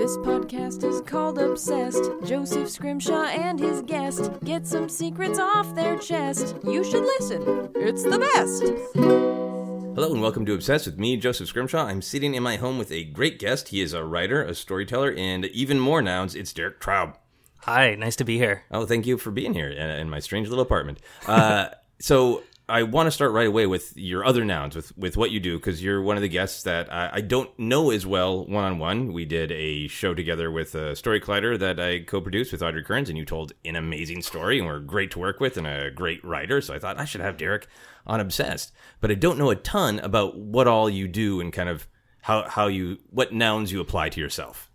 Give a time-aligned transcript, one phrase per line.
[0.00, 2.02] This podcast is called Obsessed.
[2.24, 6.56] Joseph Scrimshaw and his guest get some secrets off their chest.
[6.64, 8.62] You should listen, it's the best.
[8.94, 11.84] Hello and welcome to Obsessed with me, Joseph Scrimshaw.
[11.84, 13.68] I'm sitting in my home with a great guest.
[13.68, 16.34] He is a writer, a storyteller, and even more nouns.
[16.34, 17.16] It's Derek Traub.
[17.64, 18.64] Hi, nice to be here.
[18.70, 21.00] Oh, thank you for being here in, in my strange little apartment.
[21.26, 21.68] Uh,
[22.00, 25.40] so I want to start right away with your other nouns, with with what you
[25.40, 28.64] do, because you're one of the guests that I, I don't know as well one
[28.64, 29.12] on one.
[29.12, 33.08] We did a show together with a story collider that I co-produced with Audrey Kearns,
[33.08, 36.24] and you told an amazing story, and we're great to work with, and a great
[36.24, 36.60] writer.
[36.60, 37.66] So I thought I should have Derek
[38.06, 41.68] on Obsessed, but I don't know a ton about what all you do and kind
[41.68, 41.88] of
[42.22, 44.70] how how you what nouns you apply to yourself.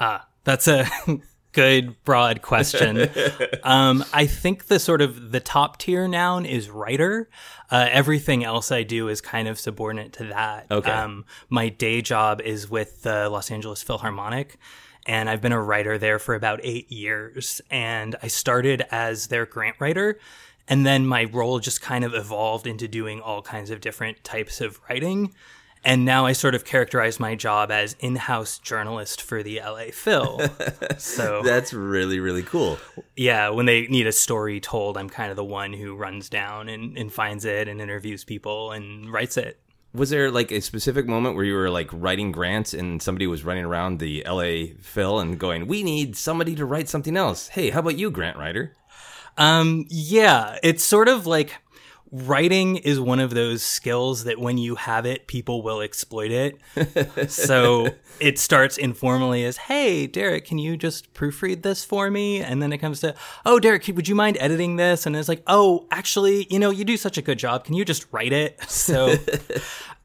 [0.00, 0.86] Ah, that's a
[1.54, 3.08] good broad question.
[3.62, 7.30] um, I think the sort of the top tier noun is writer.
[7.70, 10.66] Uh, everything else I do is kind of subordinate to that.
[10.70, 10.90] Okay.
[10.90, 14.58] Um, my day job is with the Los Angeles Philharmonic.
[15.06, 17.60] And I've been a writer there for about eight years.
[17.70, 20.18] And I started as their grant writer.
[20.66, 24.60] And then my role just kind of evolved into doing all kinds of different types
[24.60, 25.34] of writing.
[25.84, 30.40] And now I sort of characterize my job as in-house journalist for the LA Phil.
[30.98, 32.78] so That's really really cool.
[33.16, 36.68] yeah, when they need a story told, I'm kind of the one who runs down
[36.68, 39.60] and, and finds it and interviews people and writes it.
[39.92, 43.44] Was there like a specific moment where you were like writing grants and somebody was
[43.44, 47.70] running around the LA Phil and going, "We need somebody to write something else." Hey,
[47.70, 48.72] how about you, grant writer?
[49.36, 51.56] Um, yeah, it's sort of like
[52.14, 57.30] writing is one of those skills that when you have it, people will exploit it.
[57.30, 57.88] so
[58.20, 62.40] it starts informally as, Hey, Derek, can you just proofread this for me?
[62.40, 65.06] And then it comes to, Oh, Derek, would you mind editing this?
[65.06, 67.64] And it's like, Oh, actually, you know, you do such a good job.
[67.64, 68.60] Can you just write it?
[68.84, 69.14] So,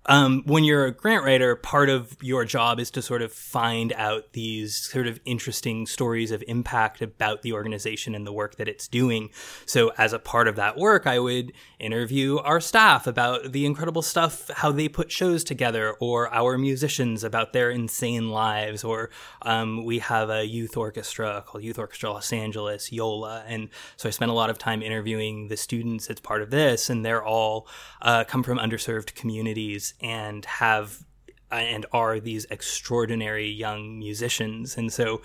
[0.06, 3.94] um, when you're a grant writer, part of your job is to sort of find
[3.94, 8.68] out these sort of interesting stories of impact about the organization and the work that
[8.68, 9.30] it's doing.
[9.66, 14.02] So, as a part of that work, I would interview our staff about the incredible
[14.02, 18.84] stuff, how they put shows together, or our musicians about their insane lives.
[18.84, 19.10] Or
[19.42, 23.44] um, we have a youth orchestra called Youth Orchestra Los Angeles, YOLA.
[23.48, 26.90] And so I spent a lot of time interviewing the students as part of this,
[26.90, 27.68] and they're all
[28.02, 31.04] uh, come from underserved communities and have
[31.52, 34.78] and are these extraordinary young musicians.
[34.78, 35.22] And so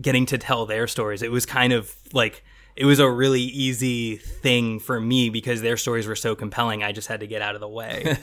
[0.00, 2.44] getting to tell their stories, it was kind of like
[2.76, 6.84] it was a really easy thing for me because their stories were so compelling.
[6.84, 8.16] I just had to get out of the way.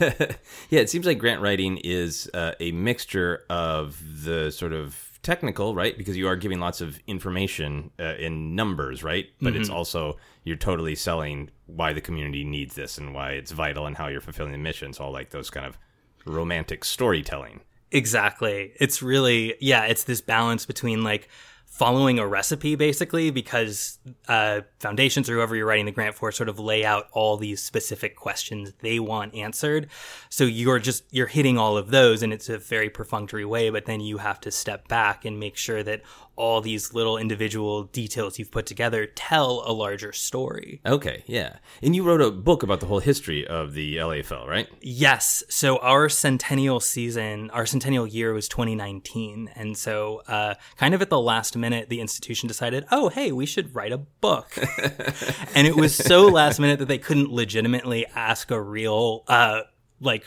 [0.70, 5.74] yeah, it seems like grant writing is uh, a mixture of the sort of technical,
[5.74, 5.96] right?
[5.98, 9.26] Because you are giving lots of information uh, in numbers, right?
[9.42, 13.86] But it's also you're totally selling why the community needs this and why it's vital
[13.86, 14.92] and how you're fulfilling the mission.
[14.92, 15.78] So all like those kind of
[16.24, 17.60] romantic storytelling.
[17.92, 18.72] Exactly.
[18.80, 21.28] It's really, yeah, it's this balance between like
[21.66, 26.48] following a recipe basically because uh, foundations or whoever you're writing the grant for sort
[26.48, 29.88] of lay out all these specific questions they want answered.
[30.30, 33.84] So you're just, you're hitting all of those and it's a very perfunctory way, but
[33.84, 36.02] then you have to step back and make sure that
[36.36, 40.80] all these little individual details you've put together tell a larger story.
[40.84, 41.56] Okay, yeah.
[41.82, 44.68] And you wrote a book about the whole history of the LA Phil, right?
[44.80, 45.42] Yes.
[45.48, 49.50] So our centennial season, our centennial year was 2019.
[49.54, 53.46] And so, uh, kind of at the last minute, the institution decided, oh, hey, we
[53.46, 54.56] should write a book.
[55.54, 59.62] and it was so last minute that they couldn't legitimately ask a real, uh,
[60.00, 60.24] like,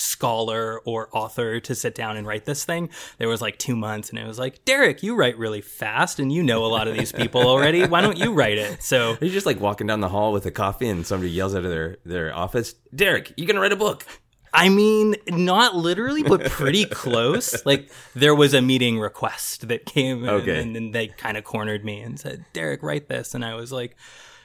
[0.00, 2.90] scholar or author to sit down and write this thing.
[3.18, 6.32] There was like two months, and it was like, Derek, you write really fast, and
[6.32, 7.86] you know a lot of these people already.
[7.86, 8.82] Why don't you write it?
[8.82, 11.64] So Are just like walking down the hall with a coffee and somebody yells out
[11.64, 14.04] of their, their office, Derek, you gonna write a book?
[14.52, 17.64] I mean, not literally, but pretty close.
[17.64, 20.60] Like there was a meeting request that came, in, Okay.
[20.60, 23.70] and then they kind of cornered me and said, "Derek, write this," and I was
[23.70, 23.96] like,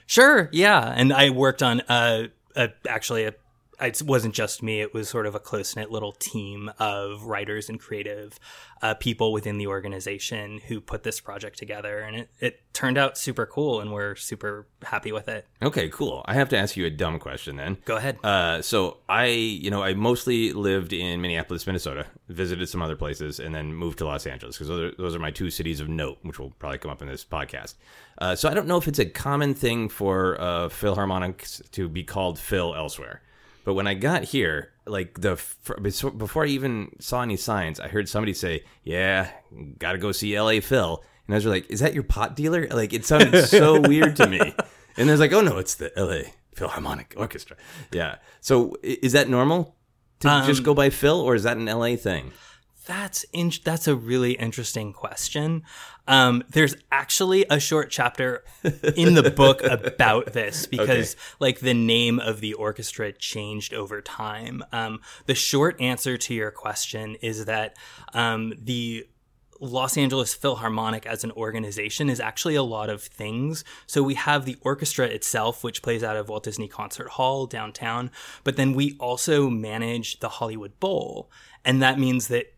[0.05, 3.33] "Sure, yeah." And I worked on uh, a, actually a.
[3.81, 7.69] It wasn't just me; it was sort of a close knit little team of writers
[7.69, 8.39] and creative
[8.81, 13.17] uh, people within the organization who put this project together, and it, it turned out
[13.17, 15.47] super cool, and we're super happy with it.
[15.61, 16.23] Okay, cool.
[16.25, 17.77] I have to ask you a dumb question then.
[17.85, 18.17] Go ahead.
[18.23, 23.39] Uh, so I, you know, I mostly lived in Minneapolis, Minnesota, visited some other places,
[23.39, 25.89] and then moved to Los Angeles because those are, those are my two cities of
[25.89, 27.75] note, which will probably come up in this podcast.
[28.17, 32.03] Uh, so I don't know if it's a common thing for uh, Philharmonics to be
[32.03, 33.21] called Phil elsewhere.
[33.65, 35.41] But when I got here, like the
[36.17, 39.29] before I even saw any signs, I heard somebody say, "Yeah,
[39.79, 40.59] got to go see L.A.
[40.61, 44.15] Phil," and I was like, "Is that your pot dealer?" Like it sounded so weird
[44.17, 44.53] to me.
[44.97, 46.31] And there's like, "Oh no, it's the L.A.
[46.53, 47.57] Philharmonic Orchestra."
[47.91, 48.17] Yeah.
[48.39, 49.75] So is that normal
[50.19, 51.95] to um, just go by Phil, or is that an L.A.
[51.95, 52.31] thing?
[52.85, 55.63] That's in- that's a really interesting question.
[56.07, 58.43] Um, there's actually a short chapter
[58.95, 64.63] in the book about this because, like, the name of the orchestra changed over time.
[64.71, 67.75] Um, the short answer to your question is that
[68.13, 69.07] um, the
[69.59, 73.63] Los Angeles Philharmonic as an organization is actually a lot of things.
[73.87, 78.11] So we have the orchestra itself, which plays out of Walt Disney Concert Hall downtown,
[78.43, 81.31] but then we also manage the Hollywood Bowl.
[81.65, 82.53] And that means that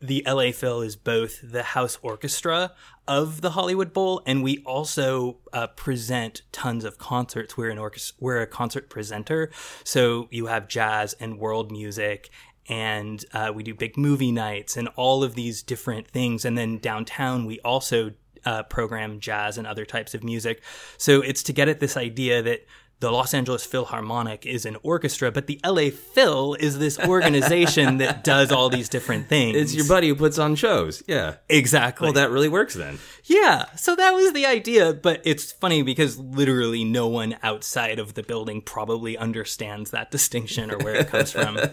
[0.00, 2.72] the LA Phil is both the house orchestra
[3.08, 7.56] of the Hollywood Bowl, and we also uh, present tons of concerts.
[7.56, 9.50] We're an orchestra, we're a concert presenter,
[9.84, 12.30] so you have jazz and world music
[12.68, 16.44] and uh, we do big movie nights and all of these different things.
[16.44, 18.12] And then downtown, we also
[18.44, 20.62] uh, program jazz and other types of music.
[20.96, 22.66] So it's to get at this idea that
[23.02, 28.22] the Los Angeles Philharmonic is an orchestra, but the LA Phil is this organization that
[28.32, 29.56] does all these different things.
[29.56, 31.02] It's your buddy who puts on shows.
[31.08, 31.34] Yeah.
[31.48, 32.06] exactly.
[32.06, 33.00] Well, that really works then.
[33.24, 38.14] Yeah, so that was the idea, but it's funny because literally no one outside of
[38.14, 41.58] the building probably understands that distinction or where it comes from.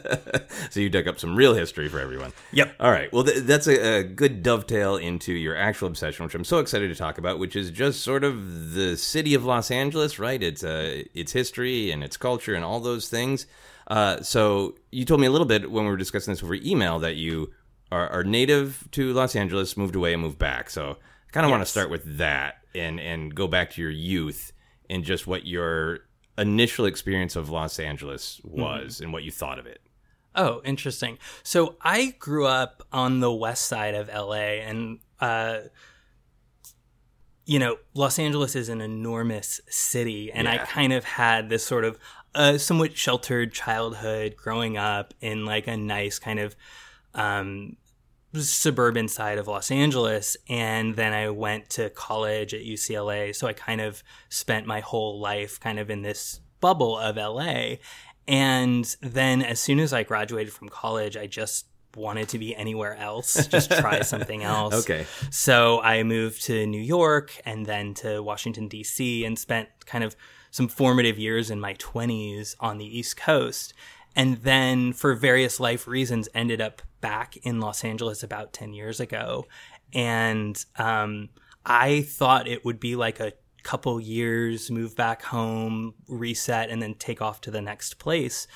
[0.71, 2.33] So you dug up some real history for everyone.
[2.51, 2.75] Yep.
[2.79, 3.11] All right.
[3.11, 6.89] Well, th- that's a, a good dovetail into your actual obsession, which I'm so excited
[6.89, 10.41] to talk about, which is just sort of the city of Los Angeles, right?
[10.41, 13.47] It's uh, its history and its culture and all those things.
[13.87, 16.99] Uh, so you told me a little bit when we were discussing this over email
[16.99, 17.51] that you
[17.91, 20.69] are, are native to Los Angeles, moved away, and moved back.
[20.69, 23.91] So I kind of want to start with that and and go back to your
[23.91, 24.51] youth
[24.89, 26.01] and just what your
[26.37, 29.81] initial experience of Los Angeles was and what you thought of it.
[30.35, 31.17] Oh, interesting.
[31.43, 35.61] So I grew up on the west side of LA, and uh,
[37.49, 41.83] you know, Los Angeles is an enormous city, and I kind of had this sort
[41.83, 41.97] of
[42.35, 46.55] uh, somewhat sheltered childhood growing up in like a nice kind of
[47.15, 47.75] um,
[48.35, 50.37] suburban side of Los Angeles.
[50.47, 53.35] And then I went to college at UCLA.
[53.35, 57.77] So I kind of spent my whole life kind of in this bubble of LA.
[58.27, 62.95] And then as soon as I graduated from college, I just wanted to be anywhere
[62.95, 64.73] else, just try something else.
[64.73, 65.05] Okay.
[65.29, 70.15] So I moved to New York and then to Washington, D.C., and spent kind of
[70.51, 73.73] some formative years in my 20s on the East Coast.
[74.15, 78.99] And then, for various life reasons, ended up back in Los Angeles about 10 years
[78.99, 79.45] ago.
[79.93, 81.29] And um,
[81.65, 83.33] I thought it would be like a
[83.63, 88.47] couple years, move back home, reset, and then take off to the next place.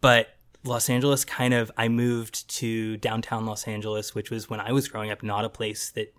[0.00, 0.28] But
[0.64, 4.88] Los Angeles kind of, I moved to downtown Los Angeles, which was when I was
[4.88, 6.14] growing up, not a place that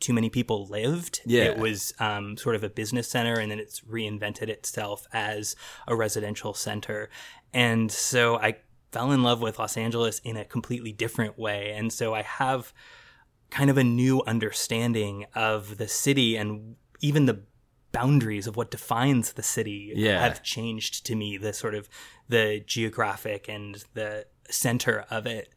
[0.00, 1.20] too many people lived.
[1.24, 1.44] Yeah.
[1.44, 5.56] It was um, sort of a business center, and then it's reinvented itself as
[5.88, 7.08] a residential center.
[7.52, 8.56] And so I
[8.92, 11.72] fell in love with Los Angeles in a completely different way.
[11.74, 12.72] And so I have
[13.50, 17.42] kind of a new understanding of the city and even the
[17.98, 20.20] boundaries of what defines the city Yeah.
[20.20, 21.88] have changed to me the sort of
[22.28, 25.48] the geographic and the center of it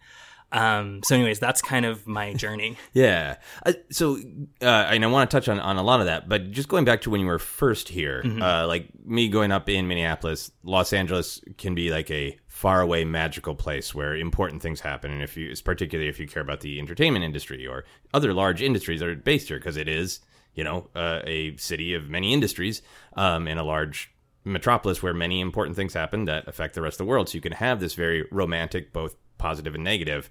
[0.54, 3.36] um so anyways that's kind of my journey Yeah.
[3.66, 4.16] Uh, so,
[4.62, 6.86] uh, and I want to touch on, on a lot of that, but just going
[6.86, 10.94] back to when you were first here, uh, like me growing up in Minneapolis, Los
[10.94, 15.12] Angeles can be like a faraway magical place where important things happen.
[15.12, 17.84] And if you, particularly if you care about the entertainment industry or
[18.14, 20.22] other large industries that are based here, because it is,
[20.58, 22.82] you know, uh, a city of many industries
[23.16, 24.12] um, and a large
[24.44, 27.30] metropolis where many important things happen that affect the rest of the world.
[27.30, 30.30] So you can have this very romantic, both positive and negative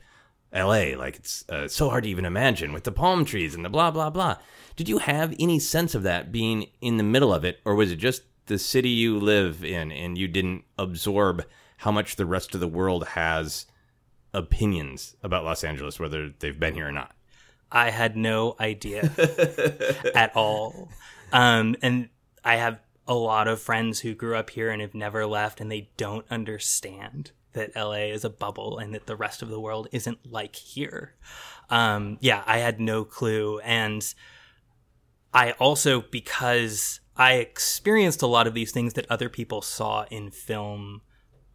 [0.53, 0.97] LA.
[0.97, 3.91] Like it's uh, so hard to even imagine with the palm trees and the blah
[3.91, 4.37] blah blah.
[4.75, 7.93] Did you have any sense of that being in the middle of it, or was
[7.93, 11.45] it just the city you live in and you didn't absorb
[11.79, 13.67] how much the rest of the world has
[14.35, 17.16] opinions about Los Angeles, whether they've been here or not?
[17.77, 19.11] I had no idea
[20.15, 20.89] at all
[21.33, 22.09] um and
[22.45, 22.79] i have
[23.09, 26.27] a lot of friends who grew up here and have never left and they don't
[26.31, 30.55] understand that LA is a bubble and that the rest of the world isn't like
[30.55, 31.15] here.
[31.71, 33.59] Um, yeah, I had no clue.
[33.61, 34.15] And
[35.35, 40.31] I also, because I experienced a lot of these things that other people saw in
[40.31, 41.01] film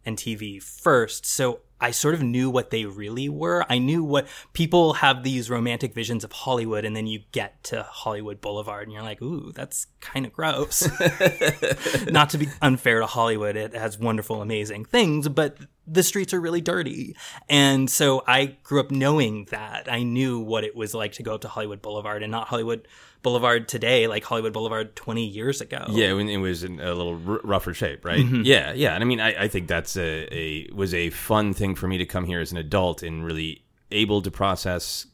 [0.04, 1.26] and TV first.
[1.26, 3.66] So I sort of knew what they really were.
[3.68, 7.82] I knew what people have these romantic visions of Hollywood, and then you get to
[7.82, 10.82] Hollywood Boulevard, and you're like, ooh, that's kind of gross.
[12.08, 16.40] Not to be unfair to Hollywood, it has wonderful, amazing things, but the streets are
[16.40, 17.16] really dirty.
[17.48, 19.90] And so I grew up knowing that.
[19.90, 22.86] I knew what it was like to go up to Hollywood Boulevard and not Hollywood
[23.22, 25.84] Boulevard today, like Hollywood Boulevard 20 years ago.
[25.90, 28.20] Yeah, when it was in a little r- rougher shape, right?
[28.20, 28.42] Mm-hmm.
[28.44, 28.94] Yeah, yeah.
[28.94, 31.98] And I mean, I, I think that's a, a was a fun thing for me
[31.98, 35.06] to come here as an adult and really able to process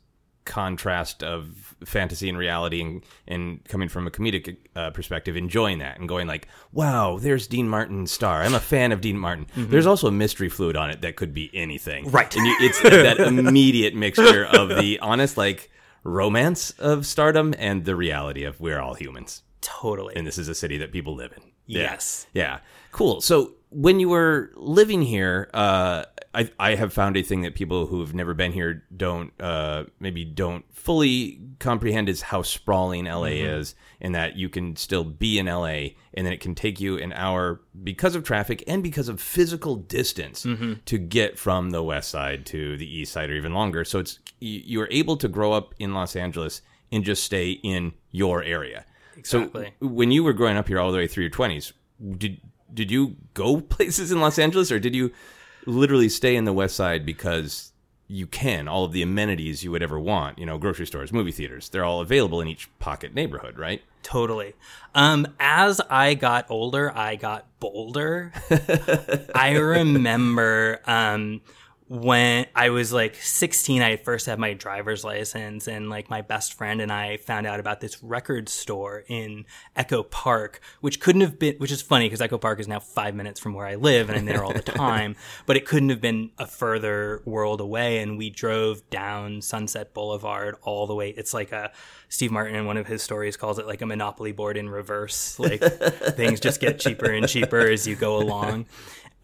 [0.45, 5.99] contrast of fantasy and reality and, and coming from a comedic uh, perspective enjoying that
[5.99, 9.85] and going like wow there's dean martin's star i'm a fan of dean martin there's
[9.87, 12.17] also a mystery fluid on it that could be anything Mm-hmm.
[12.17, 12.35] Right.
[12.35, 15.71] and you, it's that immediate mixture of the honest like
[16.09, 20.15] romance of stardom and the reality of we're all humans Totally.
[20.17, 21.81] and this is a city that people live in Yeah.
[21.83, 22.27] Yes.
[22.33, 22.59] Yeah.
[22.93, 23.21] Cool.
[23.21, 26.05] So when you were living here, uh,
[26.35, 29.85] I, I have found a thing that people who have never been here don't uh,
[29.99, 33.25] maybe don't fully comprehend is how sprawling LA
[33.59, 36.99] is, and that you can still be in LA, and then it can take you
[36.99, 40.47] an hour because of traffic and because of physical distance
[40.85, 43.85] to get from the west side to the east side, or even longer.
[43.85, 46.61] So it's you- you're able to grow up in Los Angeles
[46.93, 48.85] and just stay in your area.
[49.17, 49.73] Exactly.
[49.81, 51.73] So when you were growing up here all the way through your twenties,
[52.19, 52.41] did
[52.73, 55.11] did you go places in Los Angeles, or did you
[55.67, 57.73] literally stay in the West Side because
[58.09, 60.39] you can all of the amenities you would ever want?
[60.39, 63.83] You know, grocery stores, movie theaters, they're all available in each pocket neighborhood, right?
[64.03, 64.55] Totally.
[64.95, 68.33] Um, as I got older, I got bolder.
[69.35, 71.43] I remember um,
[71.89, 76.53] when I was like 16, I first had my driver's license, and like my best
[76.53, 81.39] friend and I found out about this record store in Echo Park, which couldn't have
[81.39, 84.11] been, which is funny because Echo Park is now five minutes from where I live,
[84.11, 85.17] and I'm there all the time,
[85.47, 87.99] but it couldn't have been a further world away.
[87.99, 91.11] And we drove down Sunset Boulevard all the way.
[91.11, 91.73] It's like a,
[92.11, 95.39] Steve Martin in one of his stories calls it like a monopoly board in reverse.
[95.39, 95.61] Like
[96.17, 98.67] things just get cheaper and cheaper as you go along.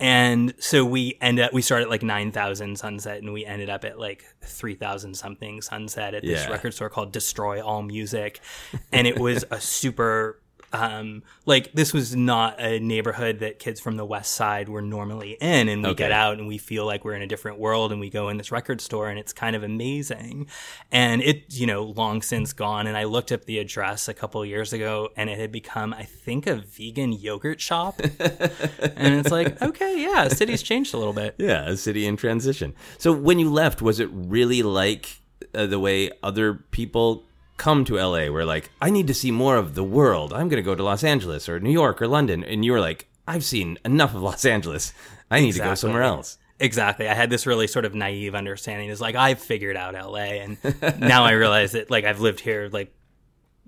[0.01, 3.85] And so we end up, we started at like 9,000 Sunset and we ended up
[3.85, 6.51] at like 3,000 something Sunset at this Yeah.
[6.51, 8.41] record store called Destroy All Music.
[8.93, 10.41] And it was a super,
[10.75, 15.39] um, like this was not a neighborhood that kids from the West Side were normally
[15.41, 15.69] in.
[15.69, 16.05] And we Okay.
[16.05, 18.37] get out and we feel like we're in a different world and we go in
[18.37, 20.49] this record store and it's kind of amazing.
[20.91, 22.87] And it, you know, long since gone.
[22.87, 26.03] And I looked up the address a couple years ago and it had become, I
[26.03, 28.01] think, a vegan yogurt shop.
[28.01, 31.37] and it's like, okay, yeah, city's changed a little bit.
[31.39, 32.75] Yeah, a city in transition.
[32.99, 35.21] So when you left, was it really like
[35.55, 37.25] uh, the way other people
[37.57, 40.33] come to LA where like I need to see more of the world.
[40.33, 42.81] I'm going to go to Los Angeles or New York or London and you were
[42.81, 44.93] like I've seen enough of Los Angeles.
[45.31, 46.39] I need to go somewhere else.
[46.61, 47.09] Exactly.
[47.09, 48.91] I had this really sort of naive understanding.
[48.91, 50.59] It's like I've figured out LA and
[51.01, 52.95] now I realize that like I've lived here like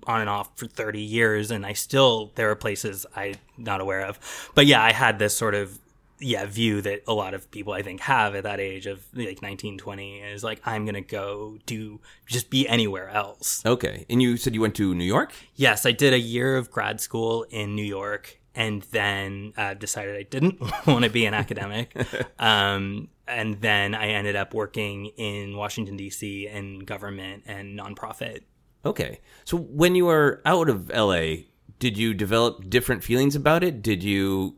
[0.05, 4.05] on and off for 30 years and I still there are places I'm not aware
[4.05, 4.51] of.
[4.55, 5.79] But yeah, I had this sort of
[6.19, 9.41] yeah, view that a lot of people I think have at that age of like
[9.41, 13.63] 19, 20 is like I'm going to go do just be anywhere else.
[13.65, 14.05] Okay.
[14.09, 15.33] And you said you went to New York?
[15.55, 20.15] Yes, I did a year of grad school in New York and then uh, decided
[20.15, 21.95] I didn't want to be an academic.
[22.39, 26.47] um, and then I ended up working in Washington, D.C.
[26.47, 28.41] in government and nonprofit.
[28.83, 29.19] Okay.
[29.45, 31.43] So when you were out of LA,
[31.79, 33.81] did you develop different feelings about it?
[33.81, 34.55] Did you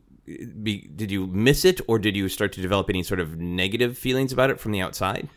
[0.62, 3.96] be did you miss it or did you start to develop any sort of negative
[3.98, 5.28] feelings about it from the outside?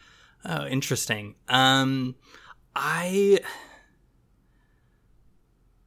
[0.46, 1.36] Oh, interesting.
[1.48, 2.16] Um,
[2.76, 3.40] I.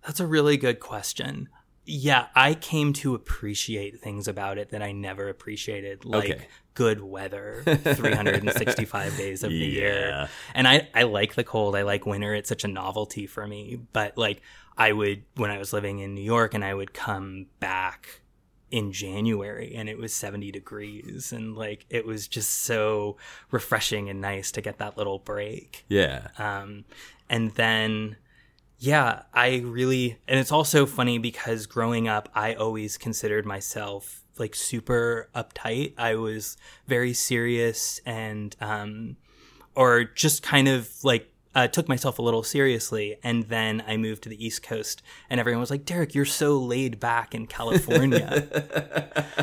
[0.07, 1.49] That's a really good question.
[1.85, 6.47] Yeah, I came to appreciate things about it that I never appreciated, like Okay.
[6.75, 9.65] good weather 365 days of the Yeah.
[9.67, 10.29] year.
[10.55, 11.77] And I, I like the cold.
[11.77, 12.35] I like winter.
[12.35, 13.79] It's such a novelty for me.
[13.93, 14.43] But like,
[14.77, 18.21] I would, when I was living in New York and I would come back
[18.71, 23.17] in January and it was 70 degrees and like it was just so
[23.51, 25.85] refreshing and nice to get that little break.
[25.89, 26.29] Yeah.
[26.39, 26.85] Um,
[27.29, 28.17] and then,
[28.79, 34.55] yeah, I really, and it's also funny because growing up, I always considered myself like
[34.55, 35.95] super uptight.
[35.97, 36.57] I was
[36.87, 39.17] very serious and, um,
[39.75, 43.17] or just kind of like, uh, took myself a little seriously.
[43.25, 46.59] And then I moved to the East Coast and everyone was like, Derek, you're so
[46.59, 48.47] laid back in California.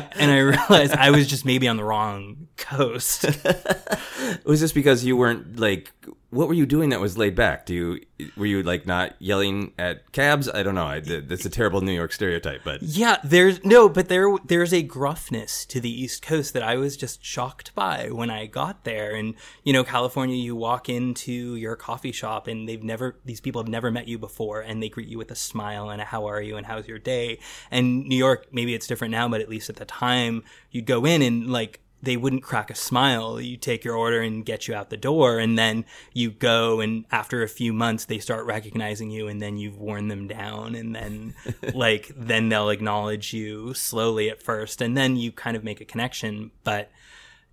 [0.12, 3.24] and I realized I was just maybe on the wrong coast.
[4.44, 5.92] Was this because you weren't like
[6.34, 7.64] what were you doing that was laid back?
[7.64, 8.00] Do you
[8.36, 10.48] were you like not yelling at cabs?
[10.48, 10.86] I don't know.
[10.86, 14.82] I, that's a terrible New York stereotype, but Yeah, there's no, but there there's a
[14.82, 19.14] gruffness to the East Coast that I was just shocked by when I got there.
[19.14, 23.62] And you know, California, you walk into your coffee shop and they've never these people
[23.62, 26.26] have never met you before, and they greet you with a smile and a "How
[26.26, 27.38] are you?" and "How's your day?"
[27.70, 31.04] And New York, maybe it's different now, but at least at the time, you'd go
[31.04, 33.40] in and like they wouldn't crack a smile.
[33.40, 37.04] You take your order and get you out the door, and then you go, and
[37.10, 40.94] after a few months, they start recognizing you, and then you've worn them down, and
[40.94, 41.34] then
[41.74, 45.84] like then they'll acknowledge you slowly at first, and then you kind of make a
[45.84, 46.50] connection.
[46.62, 46.90] But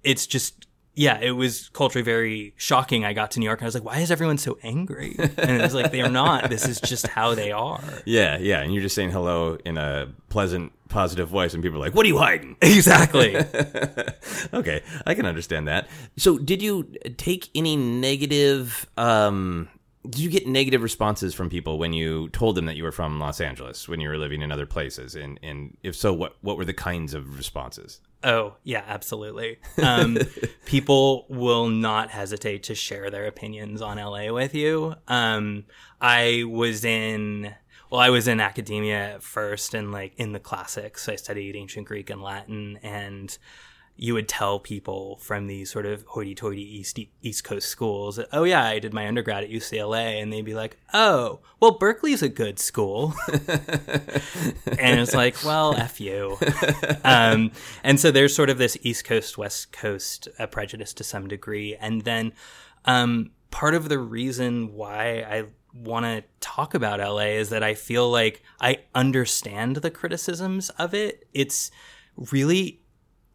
[0.04, 3.06] it's just yeah, it was culturally very shocking.
[3.06, 5.16] I got to New York and I was like, why is everyone so angry?
[5.18, 6.50] And it was like, they're not.
[6.50, 7.82] This is just how they are.
[8.06, 11.82] Yeah, yeah, and you're just saying hello in a pleasant, positive voice, and people are
[11.82, 13.38] like, "What are you hiding?" Exactly.
[14.54, 15.88] okay, I can understand that.
[16.18, 18.88] So, did you take any negative?
[18.98, 19.70] Um,
[20.04, 23.20] did you get negative responses from people when you told them that you were from
[23.20, 25.16] Los Angeles when you were living in other places?
[25.16, 28.02] And and if so, what what were the kinds of responses?
[28.24, 29.58] Oh, yeah, absolutely.
[29.82, 30.18] Um,
[30.66, 34.96] people will not hesitate to share their opinions on LA with you.
[35.08, 35.66] Um,
[36.00, 37.54] I was in,
[37.90, 41.10] well, I was in academia at first and like in the classics.
[41.10, 43.36] I studied ancient Greek and Latin and
[43.98, 48.44] you would tell people from these sort of hoity-toity East East Coast schools, that, "Oh
[48.44, 52.30] yeah, I did my undergrad at UCLA," and they'd be like, "Oh, well, Berkeley's a
[52.30, 56.38] good school," and it's like, "Well, f you."
[57.04, 57.52] Um,
[57.84, 61.76] and so there's sort of this East Coast West Coast uh, prejudice to some degree,
[61.76, 62.34] and then
[62.86, 67.76] um, part of the reason why I want to talk about LA is that I
[67.76, 71.28] feel like I understand the criticisms of it.
[71.34, 71.72] It's
[72.32, 72.81] really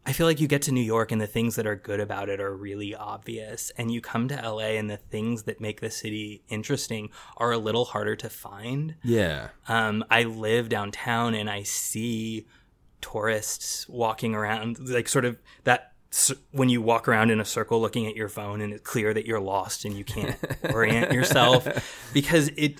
[0.07, 2.29] I feel like you get to New York and the things that are good about
[2.29, 3.73] it are really obvious.
[3.77, 7.57] And you come to LA and the things that make the city interesting are a
[7.57, 8.95] little harder to find.
[9.03, 9.49] Yeah.
[9.67, 12.47] Um, I live downtown and I see
[13.01, 15.91] tourists walking around, like sort of that
[16.51, 19.25] when you walk around in a circle looking at your phone and it's clear that
[19.25, 20.37] you're lost and you can't
[20.73, 21.67] orient yourself
[22.13, 22.79] because it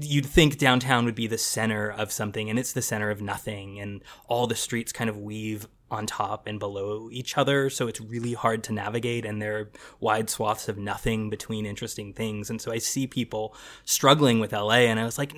[0.00, 3.80] you'd think downtown would be the center of something and it's the center of nothing
[3.80, 8.00] and all the streets kind of weave on top and below each other so it's
[8.00, 12.50] really hard to navigate and there are wide swaths of nothing between interesting things.
[12.50, 13.54] And so i see people
[13.84, 15.34] struggling with la and i was like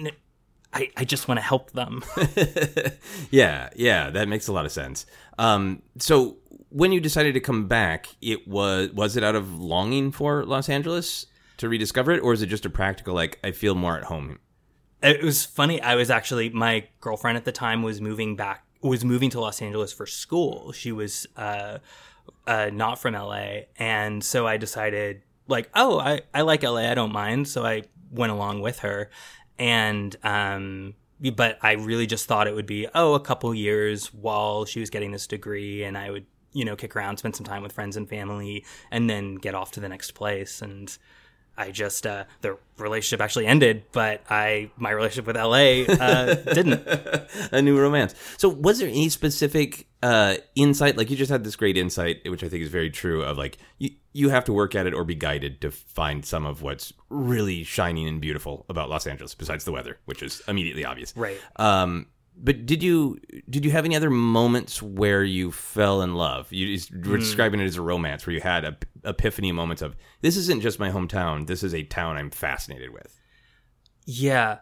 [0.75, 2.03] I, I just want to help them.
[3.31, 5.07] Yeah yeah that makes a lot of sense.
[5.39, 10.11] Um, so when you decided to come back it was was it out of longing
[10.11, 11.27] for los angeles
[11.59, 14.39] to rediscover it or is it just a practical like i feel more at home?
[15.03, 19.05] It was funny i was actually my girlfriend at the time was moving back was
[19.05, 20.73] moving to Los Angeles for school.
[20.73, 21.79] She was uh,
[22.47, 26.95] uh, not from LA, and so I decided like, oh, I I like LA, I
[26.95, 27.49] don't mind.
[27.49, 29.11] So I went along with her,
[29.59, 30.95] and um,
[31.35, 34.91] but I really just thought it would be oh a couple years while she was
[34.91, 37.97] getting this degree, and I would you know kick around, spend some time with friends
[37.97, 40.97] and family, and then get off to the next place and.
[41.57, 46.87] I just uh, the relationship actually ended, but I my relationship with LA uh, didn't.
[47.53, 48.15] a new romance.
[48.39, 50.97] So, was there any specific uh, insight?
[50.97, 53.23] Like you just had this great insight, which I think is very true.
[53.23, 56.47] Of like you you have to work at it or be guided to find some
[56.47, 60.85] of what's really shining and beautiful about Los Angeles, besides the weather, which is immediately
[60.85, 61.15] obvious.
[61.17, 61.39] Right.
[61.57, 62.07] Um,
[62.37, 63.19] but did you
[63.49, 66.53] did you have any other moments where you fell in love?
[66.53, 70.37] You were describing it as a romance, where you had a, epiphany moments of this
[70.37, 71.47] isn't just my hometown.
[71.47, 73.21] This is a town I'm fascinated with.
[74.07, 74.59] Yeah,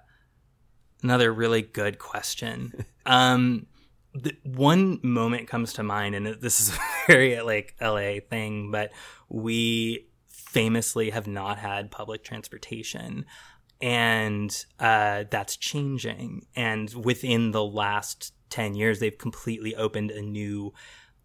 [1.03, 2.85] another really good question.
[3.07, 3.67] um,
[4.15, 8.93] the one moment comes to mind, and this is a very like LA thing, but
[9.29, 13.25] we famously have not had public transportation
[13.81, 16.47] and uh, that's changing.
[16.55, 20.75] And within the last 10 years, they've completely opened a new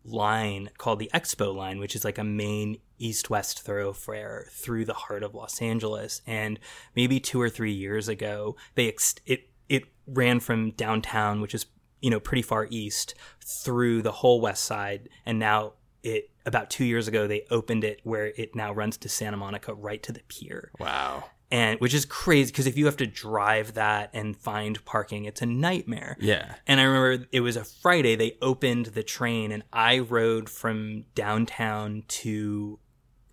[0.04, 4.94] line called the Expo line, which is like a main east west thoroughfare through the
[4.94, 6.22] heart of Los Angeles.
[6.26, 6.60] And
[6.96, 11.66] maybe two or three years ago, they ex- it it ran from downtown, which is
[12.02, 16.86] you know pretty far east, through the whole west side, and now it about two
[16.86, 20.22] years ago they opened it where it now runs to Santa Monica right to the
[20.30, 20.72] pier.
[20.80, 25.24] Wow and which is crazy because if you have to drive that and find parking,
[25.24, 26.18] it's a nightmare.
[26.20, 26.56] Yeah.
[26.68, 28.18] And I remember it was a Friday.
[28.18, 32.78] They opened the train, and I rode from downtown to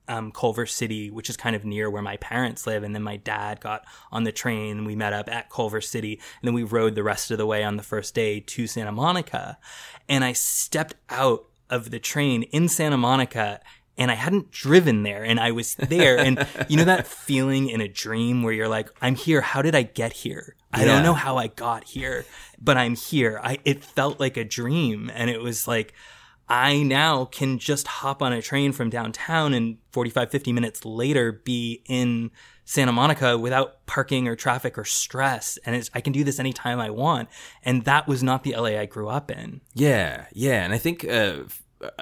[0.07, 2.85] um, Culver City, which is kind of near where my parents live.
[2.85, 6.15] And then my dad got on the train, and we met up at Culver City,
[6.15, 8.93] and then we rode the rest of the way on the first day to Santa
[8.93, 9.59] Monica.
[10.09, 13.61] And I stepped out of the train in Santa Monica
[13.99, 16.19] and I hadn't driven there and I was there.
[16.19, 19.41] And you know that feeling in a dream where you're like, I'm here.
[19.41, 20.57] How did I get here?
[20.73, 20.87] I yeah.
[20.87, 22.25] don't know how I got here,
[22.61, 23.41] but I'm here.
[23.43, 25.11] I, it felt like a dream.
[25.13, 25.93] And it was like,
[26.49, 31.33] I now can just hop on a train from downtown and 45, 50 minutes later
[31.33, 32.31] be in
[32.65, 35.59] Santa Monica without parking or traffic or stress.
[35.65, 37.29] And I can do this anytime I want.
[37.63, 39.61] And that was not the LA I grew up in.
[39.75, 40.27] Yeah.
[40.33, 40.65] Yeah.
[40.65, 41.45] And I think, uh,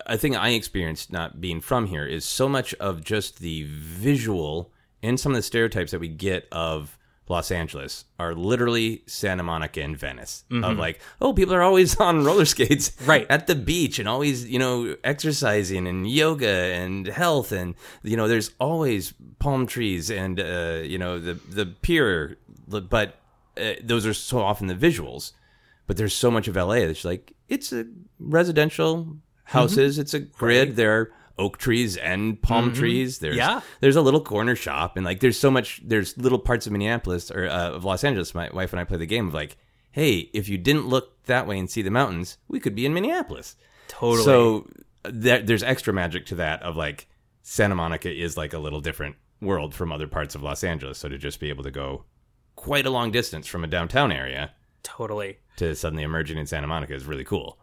[0.07, 4.73] a thing I experienced not being from here is so much of just the visual
[5.03, 6.97] and some of the stereotypes that we get of
[7.29, 10.45] Los Angeles are literally Santa Monica and Venice.
[10.51, 10.81] Of Mm-hmm.
[10.81, 13.25] like, oh, people are always on roller skates Right.
[13.31, 18.27] at the beach and always, you know, exercising and yoga and health and you know,
[18.27, 22.37] there's always palm trees and uh, you know, the the pier
[22.69, 23.15] but
[23.61, 25.33] uh, those are so often the visuals.
[25.87, 27.85] But there's so much of LA that's like it's a
[28.19, 29.17] residential
[29.51, 30.77] houses, it's a grid.
[30.77, 33.19] There are oak trees and palm trees.
[33.19, 33.61] There's Yeah.
[33.81, 37.31] there's a little corner shop and like there's so much there's little parts of Minneapolis
[37.31, 38.35] or uh, of Los Angeles.
[38.35, 39.57] My wife and I play the game of like,
[39.91, 42.95] hey, if you didn't look that way and see the mountains, we could be in
[42.95, 43.57] Minneapolis.
[43.89, 44.25] Totally.
[44.25, 44.69] So
[45.05, 47.09] there, there's extra magic to that of like
[47.43, 50.99] Santa Monica is like a little different world from other parts of Los Angeles.
[50.99, 52.05] So to just be able to go
[52.57, 55.39] quite a long distance from a downtown area totally.
[55.57, 57.59] to suddenly emerging in Santa Monica is really cool.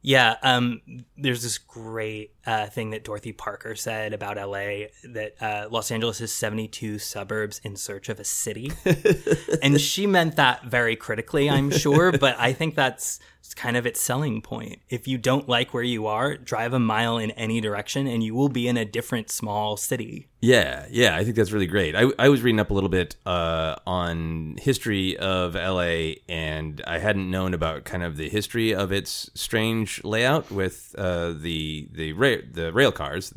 [0.00, 0.80] Yeah, um,
[1.16, 6.20] there's this great uh, thing that Dorothy Parker said about LA that uh, Los Angeles
[6.20, 8.72] is 72 suburbs in search of a city.
[9.62, 13.18] and she meant that very critically, I'm sure, but I think that's
[13.54, 14.80] kind of its selling point.
[14.88, 18.34] If you don't like where you are, drive a mile in any direction and you
[18.34, 20.28] will be in a different small city.
[20.40, 21.96] Yeah, yeah, I think that's really great.
[21.96, 26.98] I, I was reading up a little bit uh, on history of LA, and I
[26.98, 32.12] hadn't known about kind of the history of its strange layout with uh, the the
[32.12, 33.32] ra- the rail cars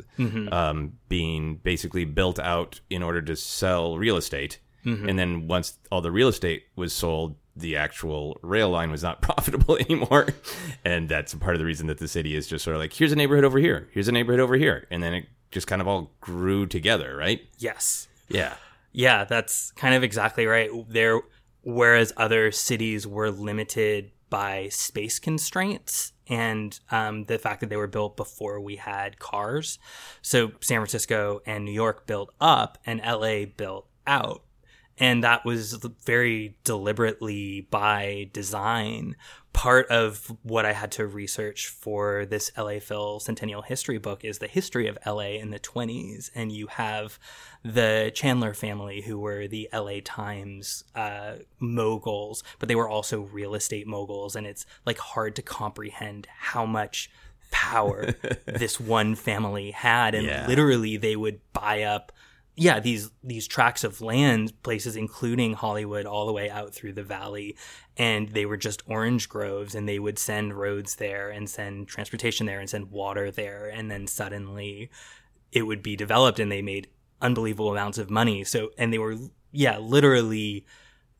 [0.52, 4.60] um, being basically built out in order to sell real estate,
[5.08, 7.34] and then once all the real estate was sold.
[7.56, 10.28] The actual rail line was not profitable anymore,
[10.84, 13.12] and that's part of the reason that the city is just sort of like, here's
[13.12, 15.88] a neighborhood over here, here's a neighborhood over here, and then it just kind of
[15.88, 17.42] all grew together, right?
[17.58, 18.08] Yes.
[18.28, 18.54] Yeah.
[18.92, 20.70] Yeah, that's kind of exactly right.
[20.88, 21.20] There,
[21.62, 27.86] whereas other cities were limited by space constraints and um, the fact that they were
[27.86, 29.78] built before we had cars.
[30.22, 34.42] So San Francisco and New York built up, and LA built out.
[34.98, 35.74] And that was
[36.04, 39.16] very deliberately by design.
[39.52, 44.38] Part of what I had to research for this LA Phil Centennial History book is
[44.38, 46.30] the history of LA in the 20s.
[46.34, 47.18] And you have
[47.62, 53.54] the Chandler family, who were the LA Times uh, moguls, but they were also real
[53.54, 54.36] estate moguls.
[54.36, 57.10] And it's like hard to comprehend how much
[57.50, 58.14] power
[58.46, 60.14] this one family had.
[60.14, 60.46] And Yeah.
[60.46, 62.12] literally, they would buy up
[62.62, 67.02] yeah these these tracts of land places including hollywood all the way out through the
[67.02, 67.56] valley
[67.96, 72.46] and they were just orange groves and they would send roads there and send transportation
[72.46, 74.90] there and send water there and then suddenly
[75.52, 76.88] it would be developed and they made
[77.20, 78.42] unbelievable amounts of money.
[78.44, 79.16] So and they were
[79.52, 80.66] yeah literally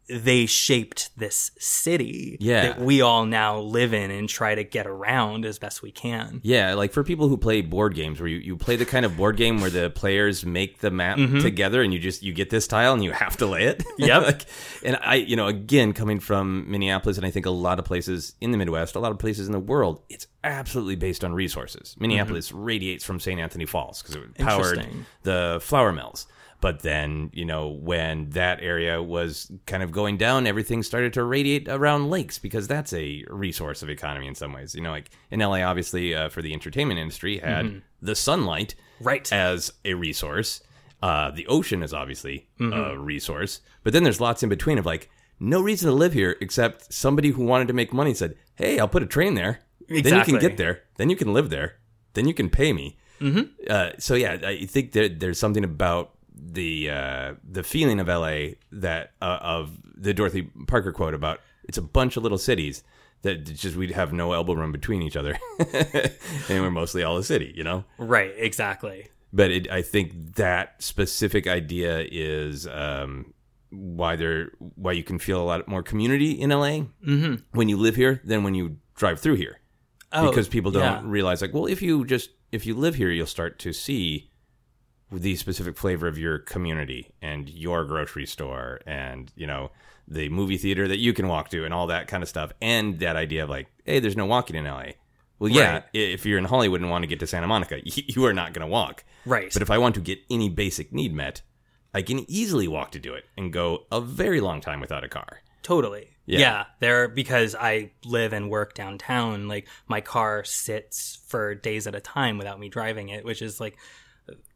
[0.08, 2.62] they shaped this city Yeah.
[2.62, 6.40] that we all now live in and try to get around as best we can
[6.42, 9.16] Yeah, like for people who play board games where you, you play the kind of
[9.16, 11.38] board game where the players make the map Mm-hmm.
[11.40, 13.84] together and you just you get this tile and you have to lay it.
[13.98, 14.22] Yep.
[14.22, 14.46] like,
[14.84, 18.34] and I you know, again coming from Minneapolis and I think a lot of places
[18.40, 21.94] in the Midwest, a lot of places in the world, it's absolutely based on resources.
[22.00, 23.40] Minneapolis radiates from St.
[23.40, 24.84] Anthony Falls because it powered
[25.22, 26.26] the flour mills.
[26.62, 31.24] But then, you know, when that area was kind of going down, everything started to
[31.24, 34.74] radiate around lakes because that's a resource of economy in some ways.
[34.74, 39.30] You know, like in LA, obviously, uh, for the entertainment industry, had the sunlight Right.
[39.32, 40.62] as a resource.
[41.02, 43.60] Uh, the ocean is obviously a resource.
[43.82, 47.30] But then there's lots in between of like, no reason to live here except somebody
[47.30, 49.58] who wanted to make money said, hey, I'll put a train there.
[49.88, 50.82] Then you can get there.
[50.96, 51.78] Then you can live there.
[52.14, 52.96] Then you can pay me.
[53.68, 58.54] Uh, so yeah, I think that there's something about the uh, the feeling of LA
[58.70, 62.82] that uh, of the Dorothy Parker quote about it's a bunch of little cities
[63.22, 65.38] that just we'd have no elbow room between each other,
[65.72, 67.84] and we're mostly all a city, you know.
[67.98, 73.32] right exactly But it, I think that specific idea is um,
[73.70, 76.80] why there why you can feel a lot more community in LA
[77.52, 79.58] when you live here than when you drive through here
[80.14, 81.00] Oh, because people don't yeah.
[81.04, 84.30] realize like well if you just if you live here you'll start to see
[85.12, 89.70] the specific flavor of your community and your grocery store and you know
[90.08, 92.98] the movie theater that you can walk to and all that kind of stuff and
[93.00, 94.84] that idea of like hey there's no walking in LA
[95.38, 95.84] well yeah Right.
[95.92, 98.66] if you're in Hollywood and want to get to Santa Monica you are not going
[98.66, 99.52] to walk Right.
[99.52, 101.42] but if I want to get any basic need met
[101.94, 105.08] I can easily walk to do it and go a very long time without a
[105.08, 106.08] car Totally.
[106.26, 106.38] Yeah.
[106.40, 106.64] Yeah.
[106.80, 112.00] There, because I live and work downtown, like my car sits for days at a
[112.00, 113.76] time without me driving it, which is like,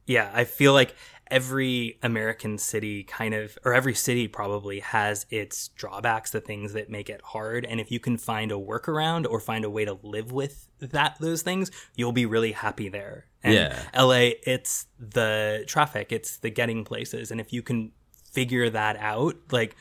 [0.06, 0.94] yeah, I feel like
[1.28, 6.88] every American city kind of, or every city probably has its drawbacks, the things that
[6.88, 7.64] make it hard.
[7.64, 11.16] And if you can find a workaround or find a way to live with that,
[11.18, 13.26] those things, you'll be really happy there.
[13.42, 13.82] And Yeah.
[13.92, 17.32] LA, it's the traffic, it's the getting places.
[17.32, 17.90] And if you can
[18.32, 19.74] figure that out, like,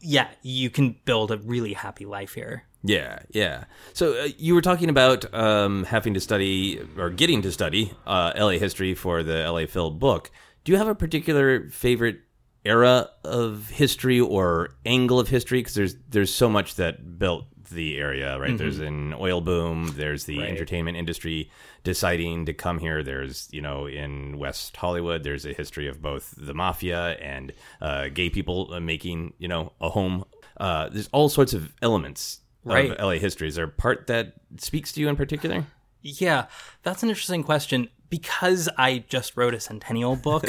[0.00, 2.64] yeah, you can build a really happy life here.
[2.84, 3.64] Yeah, yeah.
[3.92, 8.32] So uh, you were talking about um, having to study or getting to study uh,
[8.36, 10.30] LA history for the LA Phil book.
[10.64, 12.20] Do you have a particular favorite
[12.64, 15.58] era of history or angle of history?
[15.60, 18.56] Because there's there's so much that built the area, right?
[18.56, 19.92] There's an oil boom.
[19.96, 20.48] There's the Right.
[20.48, 21.50] entertainment industry
[21.84, 23.02] deciding to come here.
[23.02, 28.08] There's you know in West Hollywood, there's a history of both the mafia and uh,
[28.08, 30.24] gay people uh, making you know a home.
[30.58, 32.90] Uh, there's all sorts of elements Right.
[32.90, 33.48] of LA history.
[33.48, 35.64] Is there a part that speaks to you in particular?
[36.02, 36.46] Yeah,
[36.82, 37.88] that's an interesting question.
[38.10, 40.44] Because I just wrote a centennial book,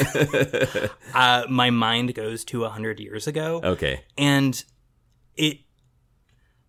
[1.14, 3.60] uh, my mind goes to 100 years ago.
[3.62, 4.02] Okay.
[4.16, 4.62] and
[5.36, 5.58] it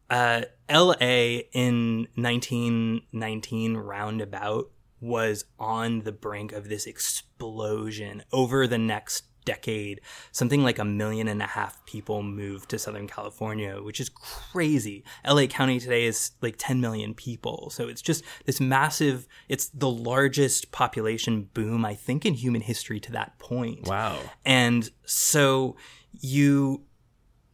[0.10, 9.24] uh LA in 1919 roundabout was on the brink of this explosion over the next
[9.46, 10.02] decade
[10.32, 15.04] something like a million and a half people moved to southern california which is crazy.
[15.28, 17.70] La county today is like 10 million people.
[17.72, 23.00] So it's just this massive it's the largest population boom i think in human history
[23.02, 23.88] to that point.
[23.88, 24.20] Wow.
[24.46, 25.76] and so
[26.20, 26.84] you,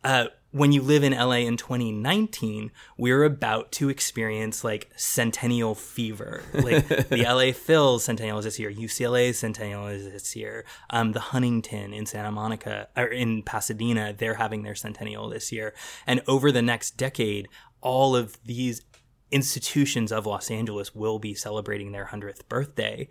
[0.04, 6.42] uh, when you live in LA in 2019, we're about to experience like centennial fever.
[6.54, 10.66] Like the LA Phil centennial is this year, UCLA centennial is this year.
[10.90, 15.74] Um, the Huntington in Santa Monica or in Pasadena, they're having their centennial this year.
[16.06, 17.50] And over the next decade,
[17.82, 18.84] all of these
[19.32, 23.10] institutions of Los Angeles will be celebrating their 100th birthday.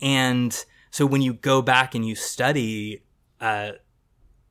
[0.00, 3.02] And so when you go back and you study
[3.40, 3.72] uh,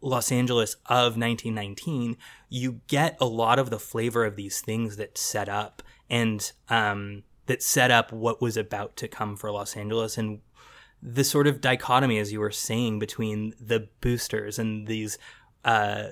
[0.08, 2.18] Los Angeles of 1919,
[2.50, 7.24] you get a lot of the flavor of these things that set up and um,
[7.48, 10.40] that set up what was about to come for Los Angeles and
[11.02, 15.18] the sort of dichotomy, as you were saying, between the boosters and these
[15.66, 16.08] uh,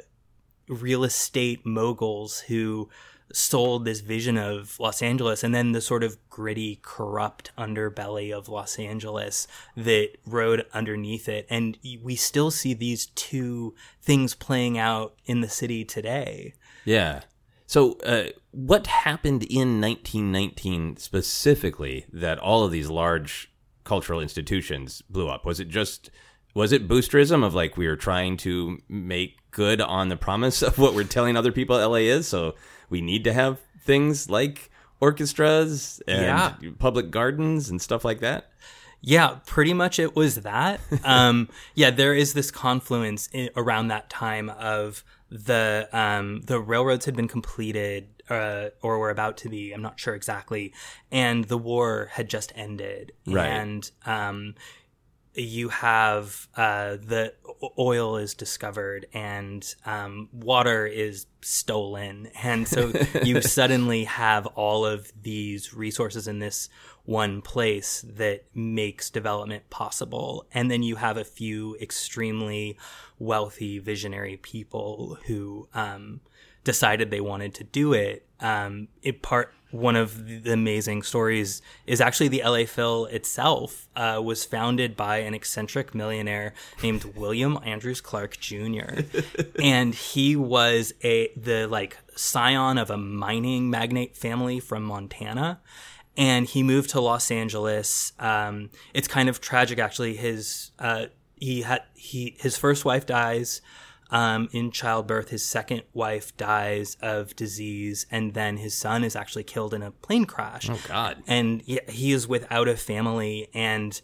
[0.67, 2.89] real estate moguls who
[3.33, 8.49] sold this vision of Los Angeles and then the sort of gritty, corrupt underbelly of
[8.49, 11.45] Los Angeles that rode underneath it.
[11.49, 16.53] And we still see these two things playing out in the city today.
[16.85, 17.21] Yeah.
[17.67, 23.51] So, uh, what happened in 1919 specifically that all of these large
[23.83, 25.45] cultural institutions blew up?
[25.45, 26.11] Was it just
[26.53, 30.77] was it boosterism of like we were trying to make good on the promise of
[30.77, 32.27] what we're telling other people LA is?
[32.27, 32.55] So
[32.89, 34.69] we need to have things like
[34.99, 36.53] orchestras and Yeah.
[36.79, 38.49] public gardens and stuff like that.
[39.01, 40.79] Yeah, pretty much it was that.
[41.03, 47.05] um, yeah, there is this confluence i around that time of the um, the railroads
[47.05, 49.71] had been completed uh, or were about to be.
[49.71, 50.73] I'm not sure exactly,
[51.11, 53.45] and the war had just ended, Right.
[53.47, 54.55] and um,
[55.35, 57.33] you have uh, the
[57.77, 62.29] oil is discovered and um, water is stolen.
[62.41, 62.91] And so
[63.23, 66.69] you suddenly have all of these resources in this
[67.03, 70.45] one place that makes development possible.
[70.53, 72.77] And then you have a few extremely
[73.19, 76.21] wealthy visionary people who um,
[76.63, 78.25] decided they wanted to do it.
[78.39, 84.21] Um, it part one of the amazing stories is actually the LA Phil itself uh,
[84.23, 89.01] was founded by an eccentric millionaire named William Andrews Clark Jr.
[89.61, 95.61] and he was a the like scion of a mining magnate family from Montana
[96.17, 98.13] and he moved to Los Angeles.
[98.19, 100.15] Um, it's kind of tragic, actually.
[100.15, 103.61] His uh, he had he his first wife dies
[104.09, 105.29] um, in childbirth.
[105.29, 109.91] His second wife dies of disease, and then his son is actually killed in a
[109.91, 110.69] plane crash.
[110.69, 111.23] Oh God.
[111.27, 113.99] And he, he is without a family, and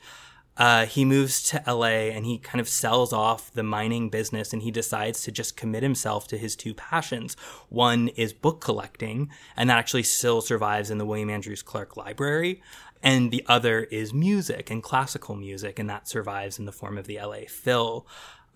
[0.57, 4.61] uh, he moves to LA and he kind of sells off the mining business and
[4.61, 7.35] he decides to just commit himself to his two passions.
[7.69, 12.61] One is book collecting, and that actually still survives in the William Andrews Clark Library.
[13.03, 17.07] And the other is music and classical music, and that survives in the form of
[17.07, 18.05] the LA Phil.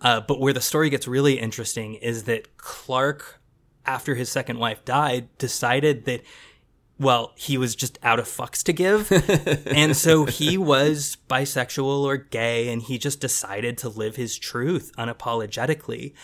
[0.00, 3.40] Uh, but where the story gets really interesting is that Clark,
[3.84, 6.22] after his second wife died, decided that
[6.98, 9.12] well, he was just out of fucks to give.
[9.66, 14.92] and so he was bisexual or gay, and he just decided to live his truth
[14.96, 16.14] unapologetically.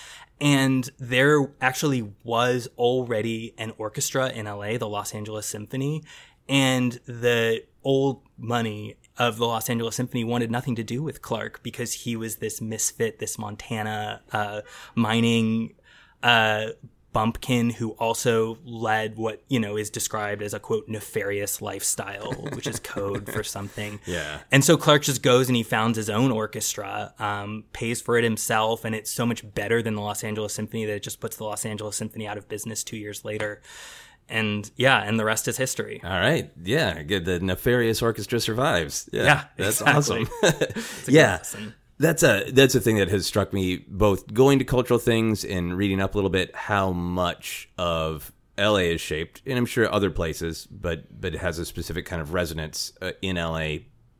[0.40, 6.02] And there actually was already an orchestra in LA, the Los Angeles Symphony,
[6.48, 11.62] and the old money of the Los Angeles Symphony wanted nothing to do with Clark
[11.62, 14.62] because he was this misfit, this Montana uh,
[14.94, 15.74] mining
[16.22, 16.68] uh,
[17.12, 22.66] bumpkin who also led what you know is described as a quote nefarious lifestyle which
[22.66, 24.38] is code for something Yeah.
[24.50, 28.24] and so clark just goes and he founds his own orchestra um, pays for it
[28.24, 31.36] himself and it's so much better than the los angeles symphony that it just puts
[31.36, 33.60] the los angeles symphony out of business two years later
[34.32, 36.50] and yeah and the rest is history All right.
[36.64, 37.02] Yeah.
[37.02, 37.24] Good.
[37.24, 39.08] The nefarious orchestra survives.
[39.12, 39.22] Yeah.
[39.24, 40.26] Yeah, that's exactly.
[40.42, 41.04] awesome.
[41.08, 41.36] yeah.
[41.36, 41.74] lesson.
[41.98, 45.76] That's a that's a thing that has struck me both going to cultural things and
[45.76, 50.10] reading up a little bit how much of LA is shaped and I'm sure other
[50.10, 53.76] places but but it has a specific kind of resonance uh, in LA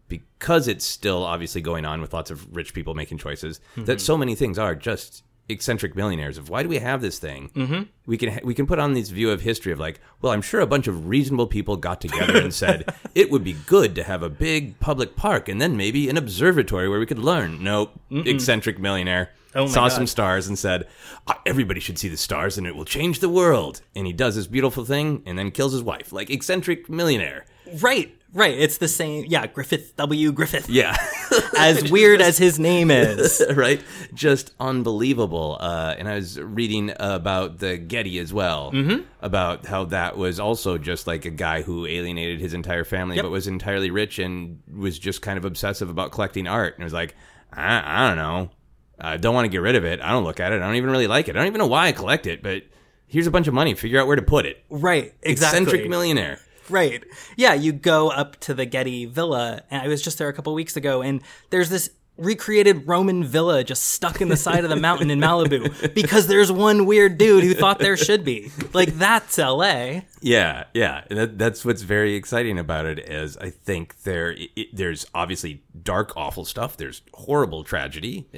[0.08, 4.16] because it's still obviously going on with lots of rich people making choices that so
[4.16, 7.50] many things are just eccentric millionaires of why do we have this thing?
[7.54, 7.82] Mm-hmm.
[8.06, 10.60] we can we can put on this view of history of like well i'm sure
[10.60, 14.22] a bunch of reasonable people got together and said it would be good to have
[14.22, 17.62] a big public park and then maybe an observatory where we could learn.
[17.62, 17.92] Nope.
[18.10, 19.88] Eccentric millionaire Oh saw God.
[19.92, 20.86] some stars and said
[21.26, 23.82] "Ah, everybody should see the stars and it will change the world.
[23.94, 26.10] And he does this beautiful thing and then kills his wife.
[26.12, 27.44] Like eccentric millionaire
[27.80, 30.96] right right it's the same yeah griffith w griffith yeah
[31.58, 33.82] as weird as his name is right?
[34.14, 35.56] Just unbelievable.
[35.60, 39.02] Uh, and I was reading about the Getty as well, mm-hmm.
[39.20, 43.24] about how that was also just like a guy who alienated his entire family, Yep.
[43.24, 46.74] but was entirely rich and was just kind of obsessive about collecting art.
[46.74, 47.14] And was like,
[47.52, 48.50] I, I don't know.
[48.98, 50.00] I don't want to get rid of it.
[50.00, 50.56] I don't look at it.
[50.56, 51.36] I don't even really like it.
[51.36, 52.62] I don't even know why I collect it, but
[53.06, 53.74] here's a bunch of money.
[53.74, 54.62] Figure out where to put it.
[54.68, 56.38] right exactly Eccentric millionaire.
[56.72, 57.04] Right.
[57.36, 60.54] Yeah, you go up to the Getty Villa, and I was just there a couple
[60.54, 64.76] weeks ago, and there's this recreated Roman villa just stuck in the side of the
[64.76, 68.50] mountain in Malibu because there's one weird dude who thought there should be.
[68.72, 70.02] Like that's LA.
[70.20, 72.98] Yeah, yeah, that, that's what's very exciting about it.
[72.98, 76.76] Is I think there it, there's obviously dark, awful stuff.
[76.76, 78.28] There's horrible tragedy,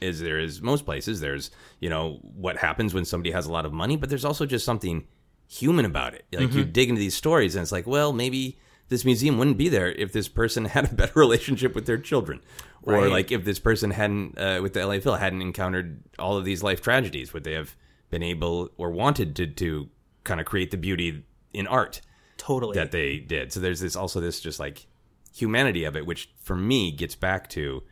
[0.00, 1.20] as there is most places.
[1.20, 4.46] There's you know what happens when somebody has a lot of money, but there's also
[4.46, 5.06] just something
[5.48, 6.24] human about it.
[6.32, 9.68] Like you dig into these stories, and it's like, well, maybe this museum wouldn't be
[9.68, 12.40] there if this person had a better relationship with their children,
[12.82, 13.10] or Right.
[13.10, 16.62] like if this person hadn't uh, with the LA Phil hadn't encountered all of these
[16.62, 17.32] life tragedies.
[17.32, 17.74] Would they have
[18.10, 19.88] been able or wanted to to
[20.24, 22.00] kind of create the beauty in art
[22.36, 22.74] Totally.
[22.74, 23.52] that they did?
[23.52, 24.86] So there's this also this just like
[25.34, 27.82] humanity of it, which for me gets back to.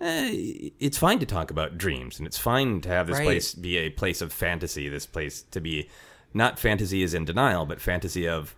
[0.00, 3.24] Eh, it's fine to talk about dreams, and it's fine to have this Right.
[3.24, 4.88] place be a place of fantasy.
[4.88, 5.88] This place to be
[6.34, 8.54] not fantasy is in denial, but fantasy of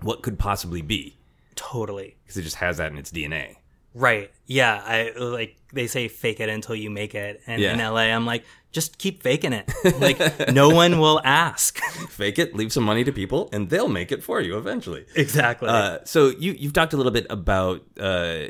[0.00, 1.16] what could possibly be,
[1.54, 2.16] totally.
[2.24, 3.56] because it just has that in its DNA.
[3.94, 4.30] Right.
[4.46, 4.82] Yeah.
[4.84, 7.42] I like they say fake it until you make it.
[7.46, 9.70] And in LA, I'm like, just keep faking it.
[10.00, 11.78] Like no one will ask.
[12.08, 15.04] Fake it, leave some money to people, and they'll make it for you eventually.
[15.14, 15.68] exactly.
[15.68, 18.44] Uh, so you you've talked a little bit about uh,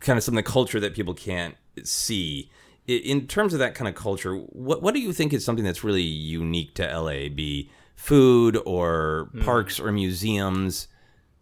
[0.00, 2.50] kind of some of the culture that people can't see.
[2.86, 5.82] In terms of that kind of culture, what what do you think is something that's
[5.82, 7.28] really unique to LA?
[7.28, 10.86] Be food or parks or museums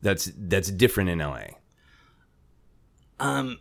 [0.00, 1.46] that's that's different in LA.
[3.20, 3.58] Um,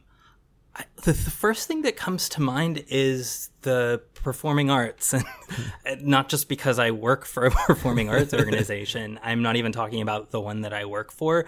[0.75, 5.13] I, the, the first thing that comes to mind is the performing arts,
[5.85, 9.19] and not just because I work for a performing arts organization.
[9.23, 11.45] I'm not even talking about the one that I work for.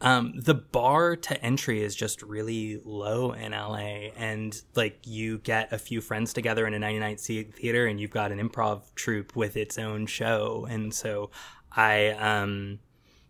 [0.00, 5.72] Um, the bar to entry is just really low in LA, and like you get
[5.72, 9.34] a few friends together in a 99 seat theater, and you've got an improv troupe
[9.34, 11.30] with its own show, and so
[11.72, 12.80] I um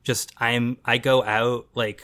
[0.02, 2.02] just I'm I go out like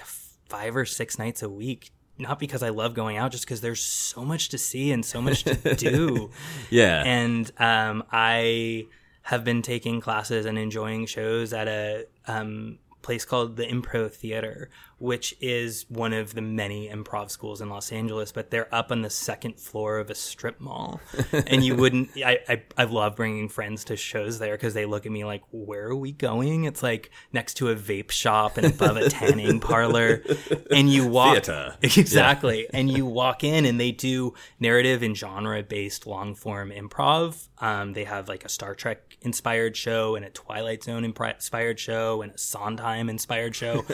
[0.48, 1.90] five or six nights a week.
[2.18, 5.22] Not because I love going out, just because there's so much to see and so
[5.22, 6.30] much to do.
[6.68, 8.86] Yeah, and um, I
[9.22, 14.70] have been taking classes and enjoying shows at a um, place called the Impro Theater,
[15.00, 18.30] which is one of the many improv schools in Los Angeles.
[18.30, 21.00] But they're up on the second floor of a strip mall,
[21.32, 22.10] and you wouldn't.
[22.24, 25.42] I I, I love bringing friends to shows there because they look at me like,
[25.50, 29.60] "Where are we going?" It's like next to a vape shop and above a tanning
[29.70, 30.22] parlor,
[30.70, 31.76] and you walk Theater.
[31.82, 37.48] exactly, and you walk in and they do narrative and genre based long form improv.
[37.58, 42.22] Um, they have like a Star Trek inspired show and a Twilight Zone inspired show
[42.22, 43.84] and a Sondheim inspired show,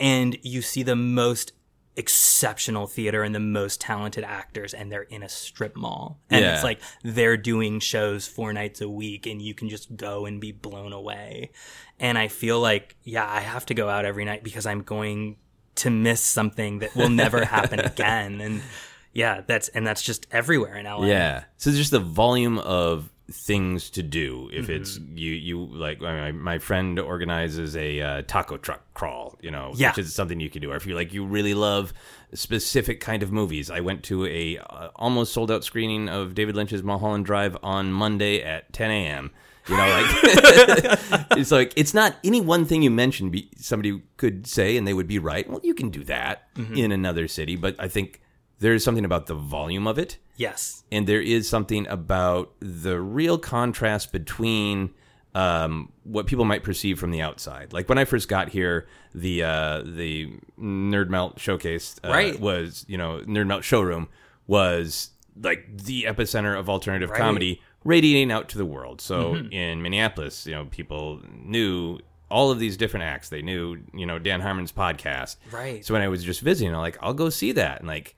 [0.00, 1.52] and you see the most
[1.96, 6.54] exceptional theater and the most talented actors and they're in a strip mall and Yeah.
[6.54, 10.40] it's like they're doing shows four nights a week and you can just go and
[10.40, 11.50] be blown away
[11.98, 15.36] and i feel like yeah i have to go out every night because i'm going
[15.74, 18.62] to miss something that will never happen again and
[19.12, 21.44] yeah that's and that's just everywhere in la yeah.
[21.56, 26.58] So just the volume of things to do if it's you you like my, my
[26.58, 29.90] friend organizes a uh, taco truck crawl you know Yeah.
[29.90, 30.72] which is something you can do.
[30.72, 31.92] Or if you like you really love
[32.32, 36.54] specific kind of movies i went to a uh, almost sold out screening of david
[36.56, 39.30] lynch's mulholland drive on monday at 10 a.m
[39.68, 40.06] you know like
[41.38, 44.94] it's like it's not any one thing you mentioned be, somebody could say and they
[44.94, 45.48] would be right.
[45.48, 48.20] Well you can do that in another city but i think
[48.60, 50.84] there's something about the volume of it Yes.
[50.92, 54.90] and there is something about the real contrast between
[55.34, 57.72] um, what people might perceive from the outside.
[57.72, 62.40] Like when I first got here, the uh, the Nerd Melt showcase uh, Right.
[62.40, 64.08] was you know Nerd Melt showroom
[64.46, 67.16] was like the epicenter of alternative Right.
[67.20, 67.26] Mm-hmm.
[67.28, 69.00] comedy, radiating out to the world.
[69.00, 72.00] So in Minneapolis, you know, people knew
[72.30, 73.28] all of these different acts.
[73.28, 75.36] They knew you know Dan Harmon's podcast.
[75.52, 75.84] Right.
[75.84, 78.16] So when I was just visiting, I'm like, I'll go see that, and like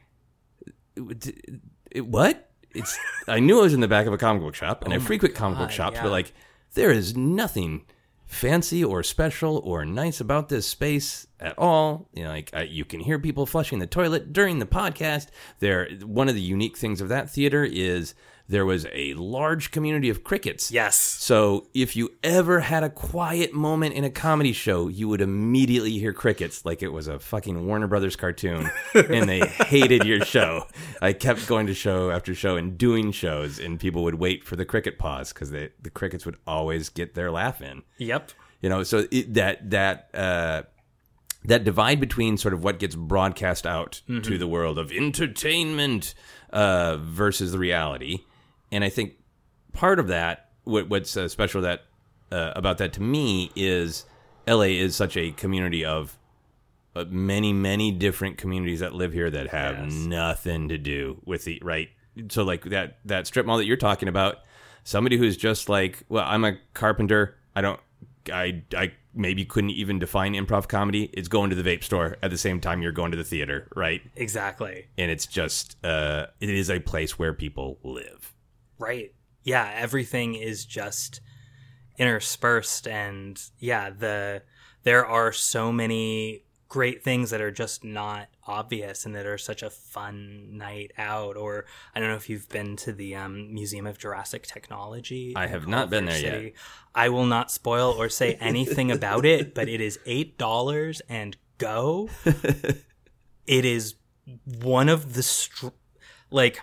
[1.09, 2.47] it, it- what?
[2.73, 2.97] It's
[3.27, 5.35] I knew I was in the back of a comic book shop, and I frequent
[5.35, 6.03] comic book shops, yeah.
[6.05, 6.33] but like
[6.75, 7.85] there is nothing
[8.27, 12.09] fancy or special or nice about this space at all.
[12.15, 15.29] You know, like uh, you can hear people flushing the toilet during the podcast.
[15.59, 18.15] There, one of the unique things of that theater is
[18.51, 20.73] there was a large community of crickets.
[20.73, 20.97] Yes.
[20.99, 25.93] So if you ever had a quiet moment in a comedy show, you would immediately
[25.99, 30.67] hear crickets like it was a fucking Warner Brothers cartoon and they hated your show.
[31.01, 34.57] I kept going to show after show and doing shows and people would wait for
[34.57, 37.83] the cricket pause cuz the crickets would always get their laugh in.
[37.99, 38.33] Yep.
[38.63, 40.63] You know, so it, that that uh
[41.45, 46.15] that divide between sort of what gets broadcast out to the world of entertainment
[46.51, 48.25] uh, versus the reality,
[48.73, 49.15] and I think
[49.73, 51.83] part of that, what, what's uh, special that
[52.33, 54.05] uh, about that to me is
[54.47, 54.79] L.A.
[54.79, 56.17] is such a community of
[56.97, 59.93] uh, many, many different communities that live here that have Yes.
[59.93, 61.89] nothing to do with the right.
[62.31, 64.39] So, like that that strip mall that you're talking about,
[64.85, 67.37] somebody who's just like, well, I'm a carpenter.
[67.55, 67.81] I don't.
[68.33, 71.05] I I maybe couldn't even define improv comedy.
[71.15, 73.69] It's going to the vape store at the same time you're going to the theater,
[73.75, 74.03] right?
[74.17, 74.87] Exactly.
[74.99, 78.35] And it's just uh, it is a place where people live.
[78.81, 79.15] Right.
[79.45, 81.21] Yeah, everything is just
[81.99, 84.43] interspersed and yeah, the
[84.83, 89.63] there are so many great things that are just not obvious and that are such
[89.63, 93.87] a fun night out or I don't know if you've been to the um, Museum
[93.87, 95.35] of Jurassic Technology.
[95.37, 96.53] I have not been there yet.
[96.95, 102.09] I will not spoil or say anything about it, but it is $8 and go.
[102.25, 103.97] it is
[104.63, 105.69] one of the str-
[106.31, 106.61] like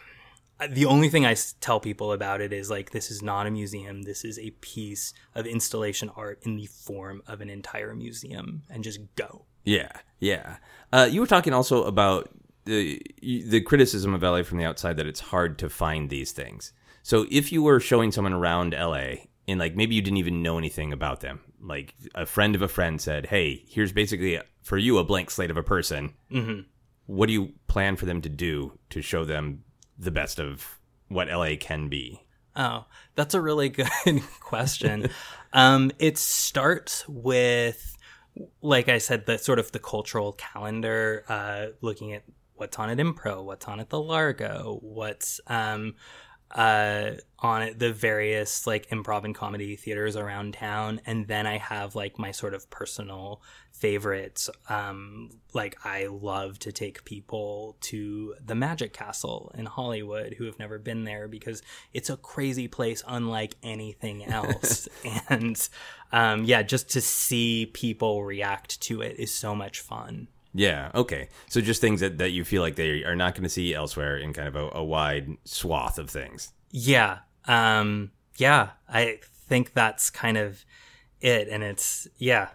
[0.70, 4.04] the only thing I tell people about it is like this is not a museum.
[4.04, 8.84] This is a piece of installation art in the form of an entire museum, and
[8.84, 9.46] just go.
[9.64, 10.58] Yeah, yeah.
[10.92, 12.30] Uh, you were talking also about
[12.66, 16.74] the the criticism of LA from the outside that it's hard to find these things.
[17.04, 20.58] So if you were showing someone around LA and like maybe you didn't even know
[20.58, 24.98] anything about them, like a friend of a friend said, "Hey, here's basically for you
[24.98, 26.14] a blank slate of a person.
[26.30, 26.62] Mm-hmm.
[27.06, 29.64] What do you plan for them to do to show them
[29.98, 32.24] the best of what LA can be?"
[32.56, 32.86] Oh,
[33.16, 33.88] that's a really good
[34.40, 35.10] question.
[35.54, 37.98] um, it starts with,
[38.62, 42.24] like I said, the sort of the cultural calendar, uh, looking at
[42.56, 45.96] what's on at Impro, what's on at the Largo, what's um,
[46.52, 51.96] uh, on the various like improv and comedy theaters around town, and then I have
[51.96, 53.42] like my sort of personal
[53.72, 54.50] favorites.
[54.70, 60.58] Um, like I love to take people to the Magic Castle in Hollywood who have
[60.58, 61.62] never been there because
[61.94, 64.88] it's a crazy place unlike anything else.
[65.30, 65.70] and
[66.12, 70.28] um, yeah, just to see people react to it is so much fun.
[70.54, 70.92] Yeah.
[70.96, 71.30] Okay.
[71.50, 74.18] So just things that, that you feel like they are not going to see elsewhere
[74.18, 76.52] in kind of a, a wide swath of things.
[76.72, 77.20] Yeah.
[77.46, 78.72] Um, yeah.
[78.90, 80.66] I think that's kind of
[81.22, 81.48] it.
[81.50, 82.50] And it's, yeah.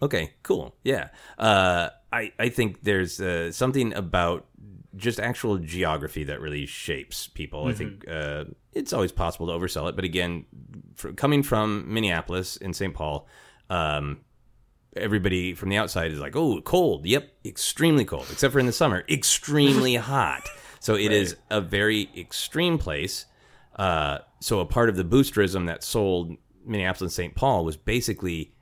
[0.00, 0.74] Okay, cool.
[0.82, 1.08] Yeah.
[1.38, 4.46] Uh, I, I think there's uh, something about
[4.96, 7.66] just actual geography that really shapes people.
[7.66, 9.96] I think uh, it's always possible to oversell it.
[9.96, 10.44] But again,
[10.96, 12.92] for, coming from Minneapolis and St.
[12.92, 13.26] Paul,
[13.70, 14.20] um,
[14.96, 17.06] everybody from the outside is like, oh, cold.
[17.06, 20.48] Yep, extremely cold, except for in the summer, extremely hot.
[20.80, 23.26] So it is a very extreme place.
[23.76, 26.36] Uh, so a part of the boosterism that sold
[26.66, 27.34] Minneapolis and St.
[27.34, 28.52] Paul was basically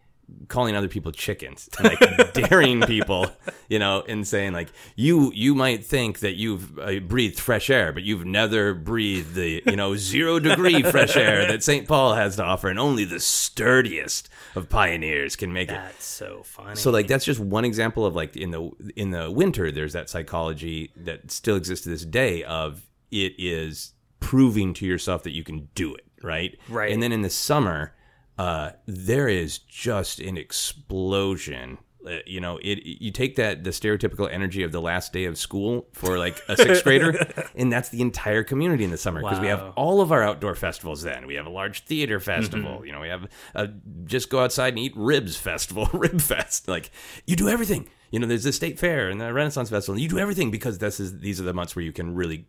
[0.49, 3.31] calling other people chickens, and, like daring people,
[3.69, 7.93] you know, and saying like you you might think that you've uh, breathed fresh air,
[7.93, 11.87] but you've never breathed the you know zero degree fresh air that St.
[11.87, 15.75] Paul has to offer, and only the sturdiest of pioneers can make it.
[15.75, 16.77] That's so funny.
[16.77, 20.11] So like that's just one example of like in the in the winter there's that
[20.11, 25.43] psychology that still exists to this day of it is proving to yourself that you
[25.43, 26.59] can do it, right?
[26.69, 26.93] Right.
[26.93, 27.95] And then in the summer,
[28.41, 31.77] uh, there is just an explosion.
[32.07, 35.37] Uh, you know, it you take that the stereotypical energy of the last day of
[35.37, 39.41] school for like a sixth grader, and that's the entire community in the summer because
[39.41, 41.03] we have all of our outdoor festivals.
[41.03, 42.83] Then we have a large theater festival.
[42.87, 43.69] You know, we have a
[44.07, 46.67] just go outside and eat ribs festival, rib fest.
[46.67, 46.91] Like
[47.27, 47.91] you do everything.
[48.11, 49.97] You know, there's the state fair and the Renaissance festival.
[49.97, 52.49] and You do everything because this is these are the months where you can really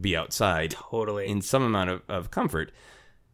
[0.00, 1.26] be outside Totally.
[1.26, 2.70] in some amount of, of comfort.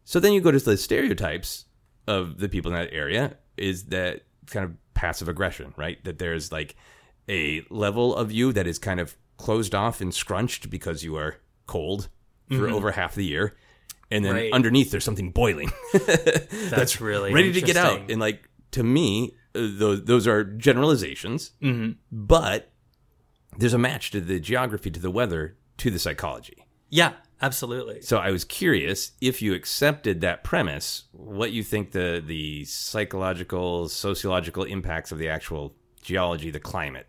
[0.05, 1.65] So then you go to the stereotypes
[2.07, 6.03] of the people in that area is that kind of passive aggression, right?
[6.03, 6.75] That there's like
[7.29, 11.37] a level of you that is kind of closed off and scrunched because you are
[11.65, 12.09] cold
[12.49, 13.55] for over half the year.
[14.11, 14.43] And then Mm-hmm.
[14.43, 14.53] Right.
[14.53, 15.71] underneath there's something boiling
[16.69, 18.11] That's really ready to get out.
[18.11, 21.93] And like to me, uh, those those are generalizations, Mm-hmm.
[22.11, 22.69] but
[23.57, 26.65] there's a match to the geography, to the weather, to the psychology.
[26.89, 28.01] Yeah, absolutely.
[28.01, 33.89] So I was curious if you accepted that premise, what you think the the psychological,
[33.89, 37.07] sociological impacts of the actual geology, the climate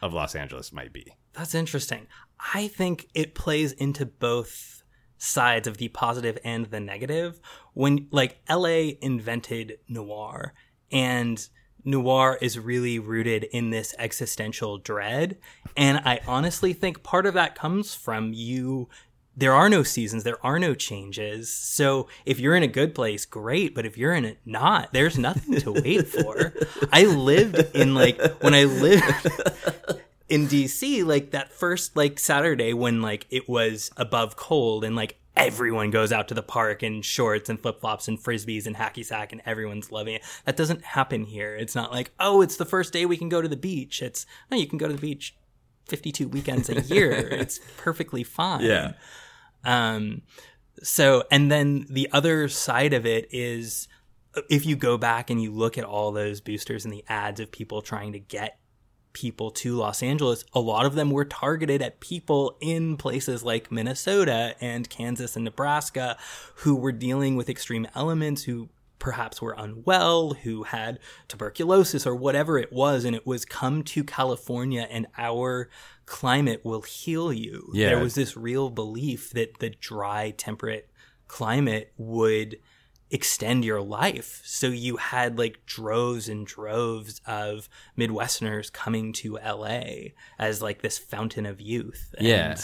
[0.00, 1.12] of Los Angeles might be.
[1.34, 2.06] That's interesting.
[2.54, 4.82] I think it plays into both
[5.18, 7.40] sides of the positive and the negative.
[7.74, 10.54] When like LA invented noir
[10.90, 11.46] and
[11.84, 15.38] noir is really rooted in this existential dread
[15.76, 18.88] and I honestly think part of that comes from you
[19.36, 21.52] there are no seasons, there are no changes.
[21.52, 23.74] So if you're in a good place, great.
[23.74, 26.52] But if you're in it not, there's nothing to wait for.
[26.92, 29.28] I lived in like when I lived
[30.28, 35.18] in DC, like that first like Saturday when like it was above cold and like
[35.34, 39.04] everyone goes out to the park in shorts and flip flops and frisbees and hacky
[39.04, 40.22] sack and everyone's loving it.
[40.44, 41.56] That doesn't happen here.
[41.56, 44.02] It's not like, oh, it's the first day we can go to the beach.
[44.02, 45.34] It's no, you can go to the beach
[45.88, 47.12] 52 weekends a year.
[47.30, 48.64] it's perfectly fine.
[49.64, 50.22] Um,
[50.82, 53.88] so, and then the other side of it is
[54.48, 57.52] if you go back and you look at all those boosters and the ads of
[57.52, 58.58] people trying to get
[59.12, 63.70] people to Los Angeles, a lot of them were targeted at people in places like
[63.70, 66.16] Minnesota and Kansas and Nebraska
[66.56, 70.98] who were dealing with extreme elements, who perhaps were unwell, who had
[71.28, 73.04] tuberculosis or whatever it was.
[73.04, 75.68] And it was come to California and our
[76.12, 77.70] climate will heal you.
[77.72, 77.88] Yeah.
[77.88, 80.90] There was this real belief that the dry, temperate
[81.26, 82.58] climate would
[83.10, 84.42] extend your life.
[84.44, 87.66] So you had like droves and droves of
[87.98, 92.14] Midwesterners coming to LA as like this fountain of youth.
[92.18, 92.56] And Yeah.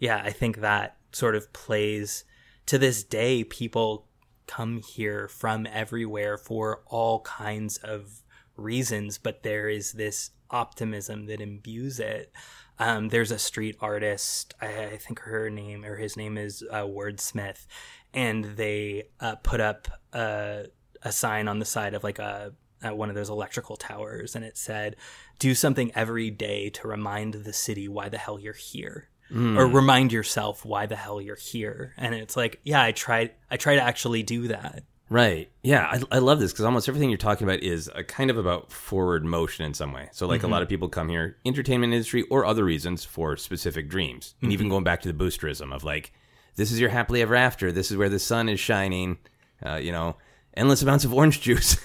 [0.00, 2.24] yeah, I think that sort of plays
[2.66, 3.44] to this day.
[3.44, 4.08] People
[4.48, 8.24] come here from everywhere for all kinds of
[8.56, 12.32] reasons, but there is this optimism that imbues it.
[12.80, 16.82] Um, there's a street artist, I, I think her name or his name is uh,
[16.82, 17.66] Wordsmith,
[18.14, 20.64] and they uh, put up a,
[21.02, 22.52] a sign on the side of like a
[22.82, 24.96] at one of those electrical towers, and it said,
[25.38, 30.12] "Do something every day to remind the city why the hell you're here." or remind
[30.12, 31.94] yourself why the hell you're here.
[31.96, 35.50] And it's like yeah i tried i try to actually do that Right.
[35.64, 38.38] Yeah, I, I love this because almost everything you're talking about is a kind of
[38.38, 40.08] about forward motion in some way.
[40.12, 43.88] So, like a lot of people come here, entertainment industry or other reasons for specific
[43.88, 46.12] dreams, and even going back to the boosterism of like,
[46.54, 47.72] this is your happily ever after.
[47.72, 49.18] This is where the sun is shining.
[49.66, 50.16] Uh, you know,
[50.54, 51.76] endless amounts of orange juice.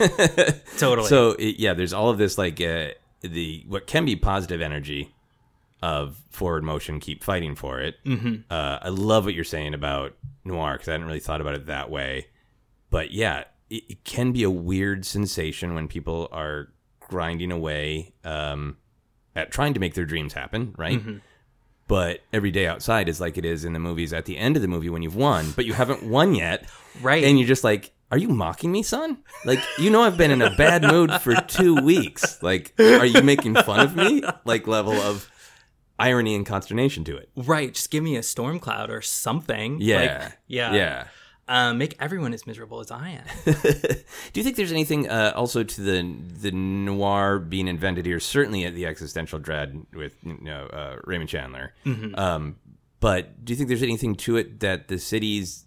[0.78, 1.10] Totally.
[1.10, 2.90] So it, yeah, there's all of this like uh,
[3.22, 5.16] the what can be positive energy
[5.82, 7.00] of forward motion.
[7.00, 7.96] Keep fighting for it.
[8.06, 8.36] Mm-hmm.
[8.52, 10.14] Uh, I love what you're saying about
[10.44, 12.28] noir because I hadn't really thought about it that way.
[12.90, 16.70] But yeah, it, it can be a weird sensation when people are
[17.00, 18.78] grinding away um,
[19.36, 21.02] at trying to make their dreams happen, right?
[21.88, 24.62] But every day outside is like it is in the movies at the end of
[24.62, 26.68] the movie when you've won, but you haven't won yet.
[27.02, 27.24] Right.
[27.24, 29.18] And you're just like, are you mocking me, son?
[29.46, 32.42] Like, you know, I've been in a bad mood for two weeks.
[32.42, 34.24] Like, are you making fun of me?
[34.46, 35.30] Like, level of
[36.00, 37.30] irony and consternation to it.
[37.36, 40.00] right just give me a storm cloud or something Yeah.
[40.24, 41.08] Like, yeah Yeah.
[41.48, 45.64] Um, make everyone as miserable as i am Do you think there's anything uh, also
[45.64, 48.20] to the the noir being invented here?
[48.20, 51.74] Certainly at the existential dread with you know uh, Raymond Chandler.
[52.16, 52.58] Um,
[53.00, 55.66] but do you think there's anything to it that the city's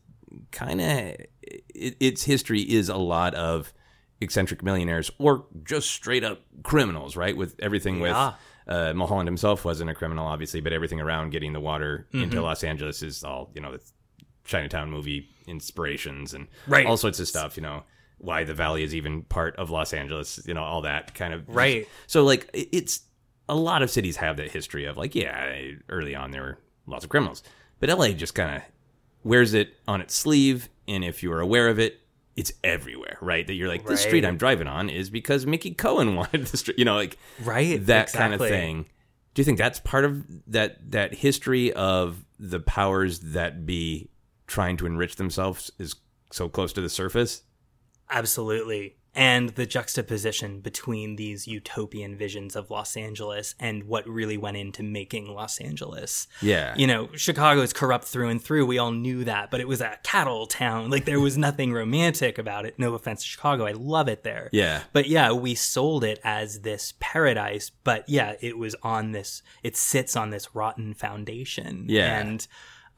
[0.50, 3.72] kind of it, its history is a lot of
[4.20, 7.36] eccentric millionaires or just straight up criminals, right?
[7.36, 8.26] With everything Yeah.
[8.26, 8.34] with.
[8.74, 12.62] Uh, Mulholland himself wasn't a criminal, obviously, but everything around getting the water into Los
[12.62, 13.72] Angeles is all you know.
[13.72, 13.80] The
[14.48, 16.86] Chinatown movie inspirations and Right.
[16.86, 17.56] all sorts of stuff.
[17.56, 17.84] You know
[18.18, 20.40] why the valley is even part of Los Angeles.
[20.46, 21.86] You know all that kind of Right.
[22.08, 23.02] So like it's
[23.48, 27.04] a lot of cities have that history of like yeah, early on there were lots
[27.04, 27.42] of criminals,
[27.78, 28.62] but LA just kind of
[29.22, 32.00] wears it on its sleeve and if you're aware of it,
[32.34, 33.46] it's everywhere, right?
[33.46, 36.78] That you're like, this street I'm driving on is because Mickey Cohen wanted the street,
[36.78, 38.86] you know, like Right, that kind of thing.
[39.34, 44.08] Do you think that's part of that that history of the powers that be
[44.48, 45.94] trying to enrich themselves is
[46.32, 47.42] so close to the surface?
[48.10, 48.96] Absolutely.
[49.14, 54.82] And the juxtaposition between these utopian visions of Los Angeles and what really went into
[54.84, 56.28] making Los Angeles.
[56.40, 56.74] Yeah.
[56.76, 58.66] You know, Chicago is corrupt through and through.
[58.66, 60.90] We all knew that, but it was a cattle town.
[60.90, 62.78] Like there was nothing romantic about it.
[62.78, 63.66] No offense to Chicago.
[63.66, 64.50] I love it there.
[64.52, 64.82] Yeah.
[64.92, 69.76] But yeah, we sold it as this paradise, but yeah, it was on this it
[69.76, 71.86] sits on this rotten foundation.
[71.88, 72.20] Yeah.
[72.20, 72.46] And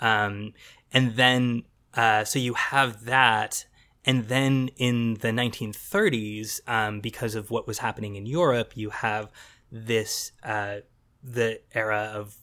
[0.01, 0.53] um
[0.93, 3.67] and then uh so you have that.
[4.07, 9.31] And then in the 1930s, um, because of what was happening in Europe, you have
[9.71, 10.77] this uh,
[11.23, 12.37] the era of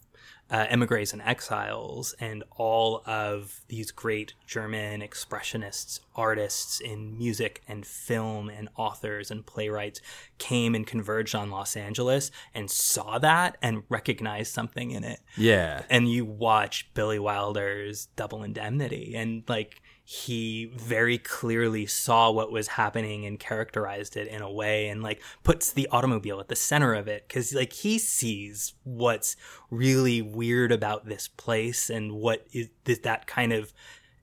[0.49, 7.85] uh, emigres and exiles, and all of these great German expressionists, artists in music and
[7.85, 9.99] film, and authors and playwrights
[10.37, 15.83] came and converged on Los Angeles and saw that and recognized something in it Yeah.
[15.89, 22.69] and you watch Billy Wilder's Double Indemnity, and like he very clearly saw what was
[22.69, 26.93] happening and characterized it in a way, and like puts the automobile at the center
[26.93, 29.35] of it because like he sees what's
[29.69, 33.73] really weird about this place and what is is that kind of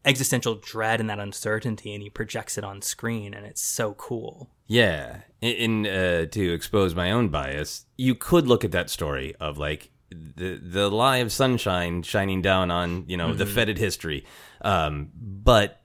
[0.06, 4.48] existential dread and that uncertainty, and he projects it on screen, and it's so cool.
[4.66, 9.34] Yeah, in, in uh, to expose my own bias, you could look at that story
[9.38, 14.24] of like the the lie of sunshine shining down on you know the fetid history,
[14.64, 15.80] um, but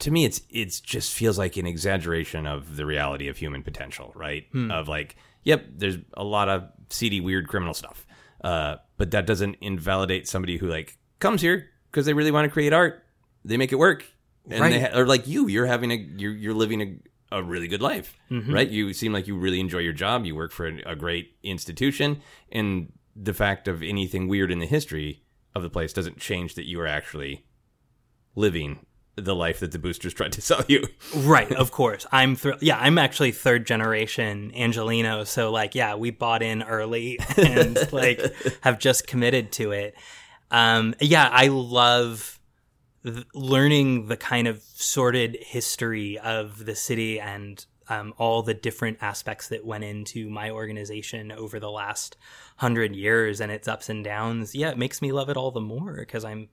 [0.00, 4.12] to me, it's it's just feels like an exaggeration of the reality of human potential,
[4.16, 4.46] right?
[4.72, 5.14] Of like,
[5.44, 8.04] yep, there's a lot of seedy, weird criminal stuff,
[8.42, 12.50] uh, but that doesn't invalidate somebody who like comes here because they really want to
[12.52, 13.04] create art.
[13.44, 14.04] They make it work,
[14.50, 14.70] and Right.
[14.72, 16.80] they ha- or like you, you're having a you're you're living
[17.30, 18.68] a, a really good life, right?
[18.68, 20.24] You seem like you really enjoy your job.
[20.26, 22.20] You work for a, a great institution,
[22.50, 25.22] and the fact of anything weird in the history
[25.54, 27.44] of the place doesn't change that you are actually
[28.34, 28.84] living
[29.16, 30.86] the life that the boosters tried to sell you.
[31.14, 32.06] Right, of course.
[32.10, 37.18] I'm thr- yeah, I'm actually third generation Angelino, so like yeah, we bought in early
[37.36, 38.20] and like
[38.62, 39.94] have just committed to it.
[40.50, 42.40] Um yeah, I love
[43.04, 48.98] th- learning the kind of sordid history of the city and um, all the different
[49.02, 52.16] aspects that went into my organization over the last
[52.56, 54.54] hundred years and its ups and downs.
[54.54, 56.48] Yeah, it makes me love it all the more because I'm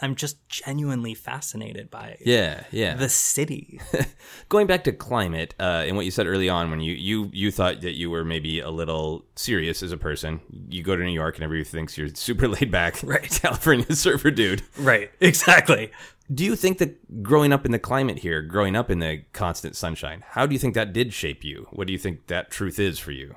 [0.00, 2.94] I'm just genuinely fascinated by Yeah, yeah.
[2.94, 3.80] the city.
[4.48, 7.50] Going back to climate uh, and what you said early on, when you, you you
[7.50, 11.10] thought that you were maybe a little serious as a person, you go to New
[11.12, 13.28] York and everybody thinks you're super laid back, Right.
[13.30, 14.62] California surfer dude.
[14.78, 15.90] Right, exactly.
[16.34, 19.76] Do you think that growing up in the climate here, growing up in the constant
[19.76, 21.68] sunshine, how do you think that did shape you?
[21.70, 23.36] What do you think that truth is for you?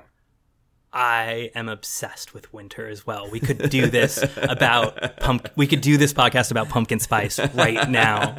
[0.92, 3.30] I am obsessed with winter as well.
[3.30, 5.48] We could do this about pump.
[5.54, 8.34] We could do this podcast about pumpkin spice right now.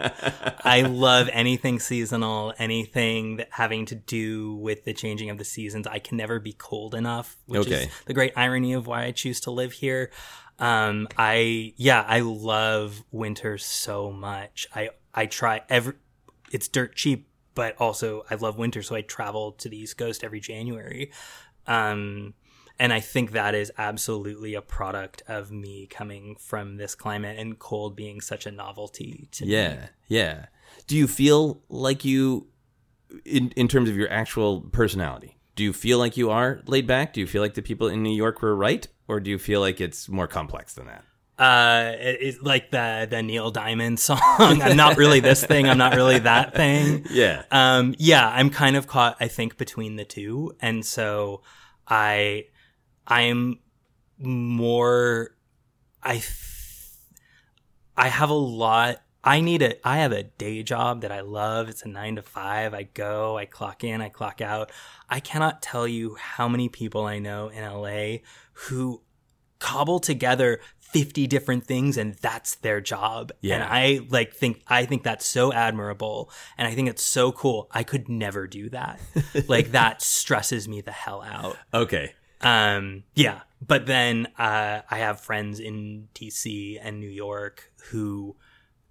[0.65, 5.87] I love anything seasonal, anything that having to do with the changing of the seasons.
[5.87, 7.83] I can never be cold enough, which Okay.
[7.85, 10.11] is the great irony of why I choose to live here.
[10.59, 14.67] Um, I yeah, I love winter so much.
[14.75, 15.93] I I try every.
[16.51, 20.21] It's dirt cheap, but also I love winter, so I travel to the East Coast
[20.21, 21.11] every January.
[21.65, 22.33] Um,
[22.79, 27.57] and I think that is absolutely a product of me coming from this climate and
[27.59, 29.51] cold being such a novelty to me.
[29.51, 30.45] Yeah, yeah.
[30.87, 32.47] Do you feel like you,
[33.25, 37.13] in in terms of your actual personality, do you feel like you are laid back?
[37.13, 39.59] Do you feel like the people in New York were right, or do you feel
[39.59, 41.03] like it's more complex than that?
[41.37, 44.19] Uh, it, it's like the the Neil Diamond song.
[44.37, 45.67] I'm not really this thing.
[45.67, 47.05] I'm not really that thing.
[47.11, 51.41] Yeah, Um, yeah, I'm kind of caught, I think, between the two, and so
[51.87, 52.45] I,
[53.07, 53.59] I'm
[54.17, 55.35] more,
[56.03, 56.51] I, th-
[57.97, 59.01] I have a lot.
[59.23, 59.87] I need a.
[59.87, 61.69] I have a day job that I love.
[61.69, 62.73] It's a nine to five.
[62.73, 63.37] I go.
[63.37, 64.01] I clock in.
[64.01, 64.71] I clock out.
[65.09, 68.21] I cannot tell you how many people I know in LA
[68.53, 69.03] who
[69.59, 73.31] cobble together 50 different things and that's their job.
[73.41, 73.55] Yeah.
[73.55, 77.67] And I like think I think that's so admirable and I think it's so cool.
[77.71, 78.99] I could never do that.
[79.47, 81.57] like that stresses me the hell out.
[81.73, 88.35] okay, Um yeah, but then uh I have friends in DC and New York who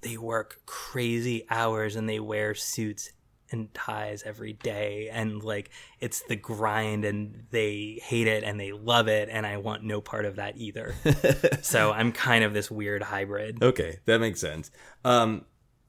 [0.02, 3.12] they work crazy hours and they wear suits
[3.52, 8.72] and ties every day and like it's the grind and they hate it and they
[8.72, 10.94] love it and I want no part of that either.
[11.62, 13.62] so I'm kind of this weird hybrid.
[13.62, 14.70] okay, that makes sense.
[15.04, 15.44] Um,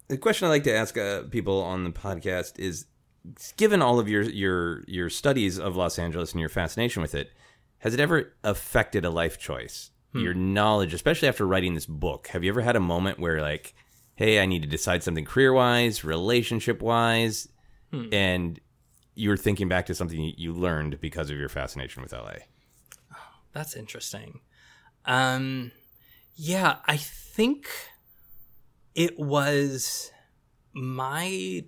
[0.07, 2.85] the question I like to ask uh, people on the podcast is:
[3.55, 7.31] given all of your your your studies of Los Angeles and your fascination with it,
[7.81, 9.91] has it ever affected a life choice?
[10.13, 13.73] Your knowledge, especially after writing this book, have you ever had a moment where like,
[14.15, 17.47] hey, I need to decide something career wise, relationship wise,
[18.11, 18.59] and
[19.15, 22.39] you're thinking back to something you- learned because of your fascination with LA?
[23.53, 24.39] That's interesting.
[25.05, 25.71] Um,
[26.35, 27.67] yeah, I think
[28.95, 30.11] it was
[30.73, 31.63] my.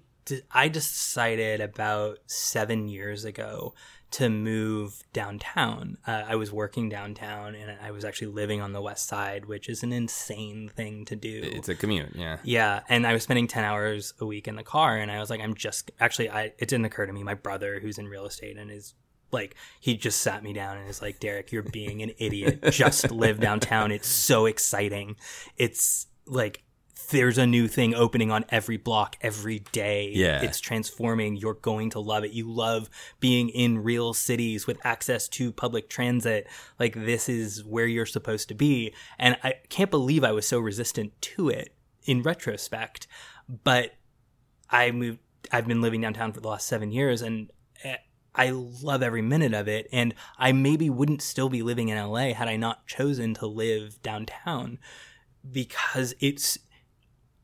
[0.52, 3.74] I decided about seven years ago
[4.14, 5.98] to move downtown.
[6.06, 9.68] Uh, I was working downtown and I was actually living on the west side, which
[9.68, 11.42] is an insane thing to do.
[11.44, 12.38] It's a commute, yeah.
[12.44, 15.32] Yeah, and I was spending 10 hours a week in the car and I was
[15.32, 18.26] like I'm just actually I it didn't occur to me my brother who's in real
[18.26, 18.94] estate and is
[19.32, 23.10] like he just sat me down and is like Derek you're being an idiot just
[23.10, 25.16] live downtown it's so exciting
[25.58, 26.64] it's like
[27.10, 30.12] there's a new thing opening on every block every day.
[30.14, 30.42] Yeah.
[30.42, 31.36] it's transforming.
[31.36, 32.32] You're going to love it.
[32.32, 32.90] You love
[33.20, 36.48] being in real cities with access to public transit.
[36.80, 38.94] Like this is where you're supposed to be.
[39.18, 41.74] And i can't believe i was so resistant to it
[42.04, 43.08] in retrospect.
[43.64, 43.92] But
[44.70, 45.20] i moved
[45.52, 47.52] i've been living downtown for the last seven years and
[47.84, 47.98] eh,
[48.34, 49.88] i love every minute of it.
[49.92, 54.02] And i maybe wouldn't still be living in la had i not chosen to live
[54.04, 54.78] downtown
[55.52, 56.58] because it's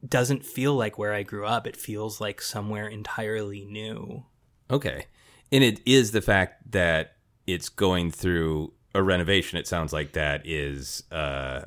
[0.07, 1.67] doesn't feel like where I grew up.
[1.67, 4.25] It feels like somewhere entirely new.
[4.71, 5.05] Okay.
[5.51, 7.15] And it is the fact that
[7.47, 9.57] it's going through a renovation.
[9.57, 11.61] It sounds like that is uh,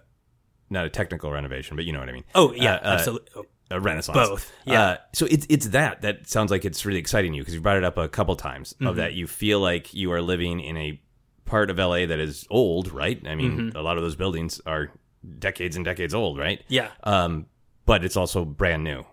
[0.70, 2.24] not a technical renovation, but you know what I mean.
[2.34, 3.28] Oh yeah, Uh, uh, absolutely.
[3.36, 4.16] Oh, A renaissance.
[4.28, 4.82] Both, yeah.
[4.82, 7.76] Uh, so it's it's that that sounds like it's really exciting you because you brought
[7.78, 8.86] it up a couple times Mm-hmm.
[8.86, 11.00] of that you feel like you are living in a
[11.44, 13.20] part of LA that is old, right?
[13.26, 13.76] I mean, Mm-hmm.
[13.76, 14.90] a lot of those buildings are
[15.38, 16.62] decades and decades old, right?
[16.68, 17.46] yeah, Um,
[17.86, 19.04] but it's also brand new.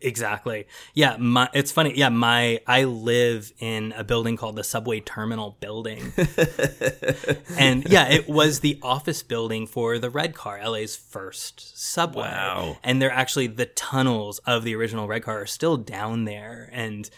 [0.00, 0.66] exactly.
[0.94, 1.96] Yeah, my it's funny.
[1.96, 6.12] Yeah, my I live in a building called the Subway Terminal Building,
[7.58, 12.22] and yeah, it was the office building for the Red Car, LA's first subway.
[12.22, 12.78] Wow.
[12.82, 17.08] And they're actually the tunnels of the original Red Car are still down there, and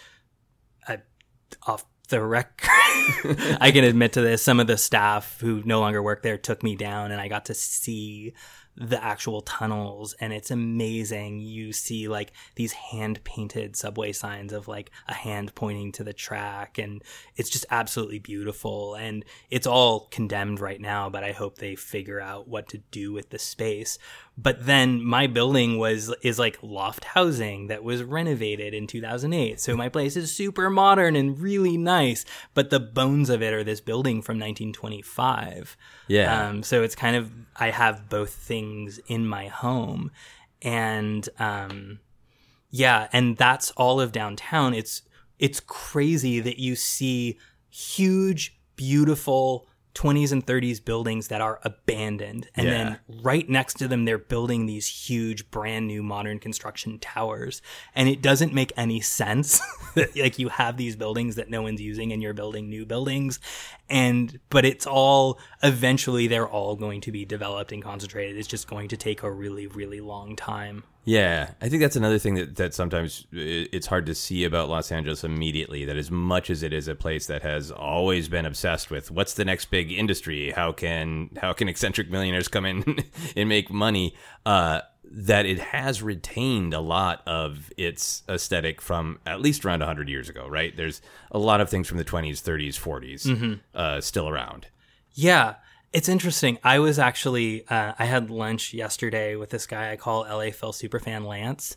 [0.86, 0.98] I,
[1.66, 2.68] off the record,
[3.60, 4.42] I can admit to this.
[4.42, 7.46] Some of the staff who no longer work there took me down, and I got
[7.46, 8.34] to see
[8.76, 11.40] the actual tunnels, and it's amazing.
[11.40, 16.12] You see like these hand painted subway signs of like a hand pointing to the
[16.12, 17.02] track, and
[17.36, 18.94] it's just absolutely beautiful.
[18.94, 23.12] And it's all condemned right now, but I hope they figure out what to do
[23.12, 23.98] with the space.
[24.36, 29.60] But then my building was is like loft housing that was renovated in 2008.
[29.60, 33.62] So my place is super modern and really nice, but the bones of it are
[33.62, 35.76] this building from 1925.
[36.08, 36.48] Yeah.
[36.48, 40.10] Um, so it's kind of I have both things in my home,
[40.62, 42.00] and um,
[42.70, 44.74] yeah, and that's all of downtown.
[44.74, 45.02] It's
[45.38, 47.38] it's crazy that you see
[47.70, 52.72] huge, beautiful 20s and 30s buildings that are abandoned, and Yeah.
[52.72, 57.62] then right next to them they're building these huge, brand new, modern construction towers,
[57.94, 59.60] and it doesn't make any sense.
[59.94, 63.38] that, like you have these buildings that no one's using, and you're building new buildings,
[63.88, 68.36] and but it's all eventually they're all going to be developed and concentrated.
[68.36, 70.82] It's just going to take a really, really long time.
[71.06, 74.90] Yeah, I think that's another thing that, that sometimes it's hard to see about Los
[74.90, 75.84] Angeles immediately.
[75.84, 79.34] That as much as it is a place that has always been obsessed with what's
[79.34, 83.04] the next big industry, how can how can eccentric millionaires come in
[83.36, 84.14] and make money,
[84.46, 90.08] uh, that it has retained a lot of its aesthetic from at least around hundred
[90.08, 90.48] years ago.
[90.48, 90.74] Right?
[90.74, 94.68] There's a lot of things from the 20s, 30s, 40s uh, still around.
[95.12, 95.56] Yeah,
[95.94, 96.58] it's interesting.
[96.64, 100.72] I was actually uh, I had lunch yesterday with this guy I call LA Phil
[100.72, 101.76] superfan Lance.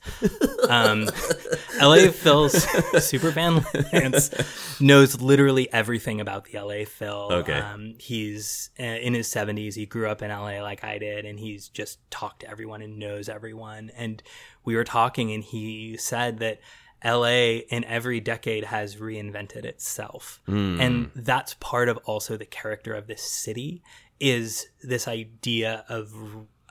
[0.67, 1.03] Um,
[1.79, 2.55] LA Phil's
[2.95, 3.63] superfan
[3.93, 7.29] Lance knows literally everything about the LA Phil.
[7.31, 7.59] Okay.
[7.59, 9.75] Um, he's uh, in his 70s.
[9.75, 12.97] He grew up in LA like I did, and he's just talked to everyone and
[12.97, 13.91] knows everyone.
[13.95, 14.23] And
[14.65, 16.59] we were talking, and he said that
[17.05, 20.41] LA in every decade has reinvented itself.
[20.81, 23.83] And that's part of also the character of this city
[24.19, 26.13] is this idea of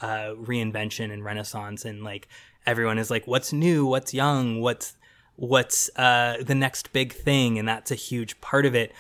[0.01, 2.29] uh, reinvention and renaissance and like
[2.67, 3.87] everyone is like what's new?
[3.87, 4.61] What's young?
[4.61, 4.97] What's
[5.37, 7.59] what's uh, the next big thing?
[7.59, 8.93] And that's a huge part of it.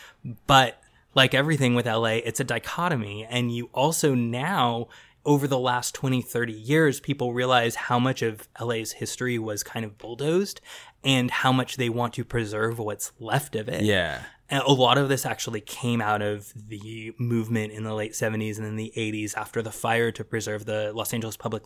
[0.46, 0.80] But
[1.14, 3.26] like everything with la it's a dichotomy.
[3.28, 4.88] And you also now
[5.24, 9.84] over the last 20 30 years people realize how much of la's history was kind
[9.84, 10.60] of bulldozed
[11.02, 13.82] and how much they want to preserve what's left of it.
[13.82, 14.22] Yeah.
[14.48, 18.58] And a lot of this actually came out of the movement in the late 70s
[18.58, 21.64] and in the 80s after the fire to preserve the Los Angeles public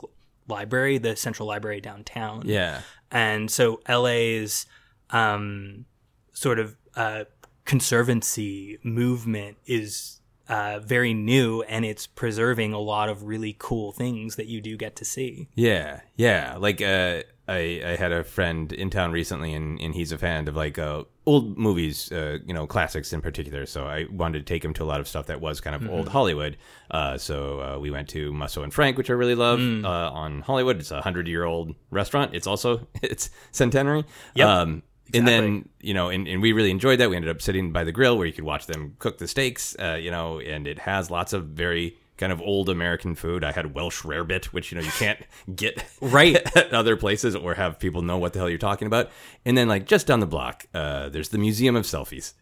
[0.48, 2.42] library, the Central Library downtown.
[2.44, 2.80] Yeah.
[3.10, 4.66] And so LA's
[5.10, 5.84] um,
[6.32, 7.24] sort of uh,
[7.64, 14.36] conservancy movement is uh, very new and it's preserving a lot of really cool things
[14.36, 15.48] that you do get to see.
[15.54, 16.56] Yeah, yeah.
[16.58, 20.46] Like uh, I, I had a friend in town recently, and, and he's a fan
[20.46, 23.66] of like uh, old movies, uh, you know, classics in particular.
[23.66, 25.90] So I wanted to take him to a lot of stuff that was kind of
[25.90, 26.56] old Hollywood.
[26.92, 30.42] Uh, so uh, we went to Musso and Frank, which I really love, uh, on
[30.42, 30.78] Hollywood.
[30.78, 32.36] It's a hundred year old restaurant.
[32.36, 34.04] It's also it's centenary.
[34.34, 34.48] Yep.
[34.48, 34.82] Um,
[35.12, 37.10] and then you know, and, and we really enjoyed that.
[37.10, 39.74] We ended up sitting by the grill where you could watch them cook the steaks.
[39.76, 43.42] Uh, you know, and it has lots of very kind of old American food.
[43.42, 45.18] I had Welsh rarebit, which you know you can't
[45.56, 46.36] get Right.
[46.56, 49.10] at other places or have people know what the hell you're talking about.
[49.44, 52.34] And then like just down the block, uh, there's the Museum of Selfies.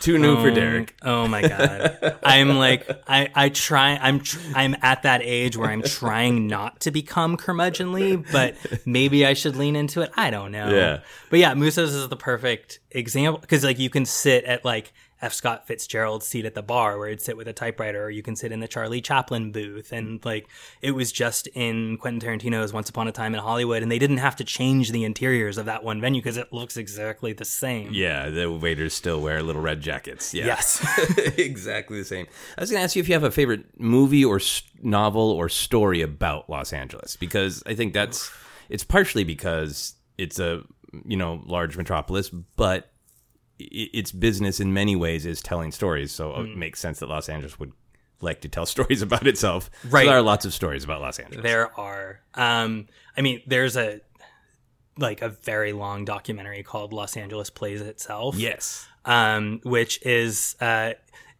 [0.00, 0.94] Too new for Derek.
[1.02, 2.18] Oh my god.
[2.22, 6.80] I'm like I I try I'm tr- I'm at that age where I'm trying not
[6.80, 8.54] to become curmudgeonly, but
[8.86, 10.10] maybe I should lean into it.
[10.16, 10.70] I don't know.
[10.70, 11.00] Yeah.
[11.28, 14.92] But yeah, Musso's is the perfect example cuz like you can sit at like
[15.22, 15.32] F.
[15.32, 18.36] Scott Fitzgerald's seat at the bar where he'd sit with a typewriter, or you can
[18.36, 19.92] sit in the Charlie Chaplin booth.
[19.92, 20.48] And like,
[20.82, 24.18] it was just in Quentin Tarantino's Once Upon a Time in Hollywood, and they didn't
[24.18, 27.90] have to change the interiors of that one venue because it looks exactly the same.
[27.92, 30.34] Yeah, the waiters still wear little red jackets.
[30.34, 30.46] Yeah.
[30.46, 30.84] Yes.
[31.38, 32.26] exactly the same.
[32.58, 34.40] I was going to ask you if you have a favorite movie or
[34.82, 38.30] novel or story about Los Angeles because I think that's
[38.68, 40.62] it's partially because it's a
[41.04, 42.90] you know large metropolis, but
[43.58, 46.12] its business in many ways is telling stories.
[46.12, 46.40] So Hmm.
[46.46, 47.72] it makes sense that Los Angeles would
[48.20, 49.70] like to tell stories about itself.
[49.82, 50.06] So Right.
[50.06, 51.42] there are lots of stories about Los Angeles.
[51.42, 52.20] There are.
[52.34, 52.86] Um,
[53.16, 54.00] I mean, there's a
[54.98, 58.36] like a very long documentary called Los Angeles Plays Itself.
[58.36, 58.86] yes.
[59.04, 60.92] um, which is uh,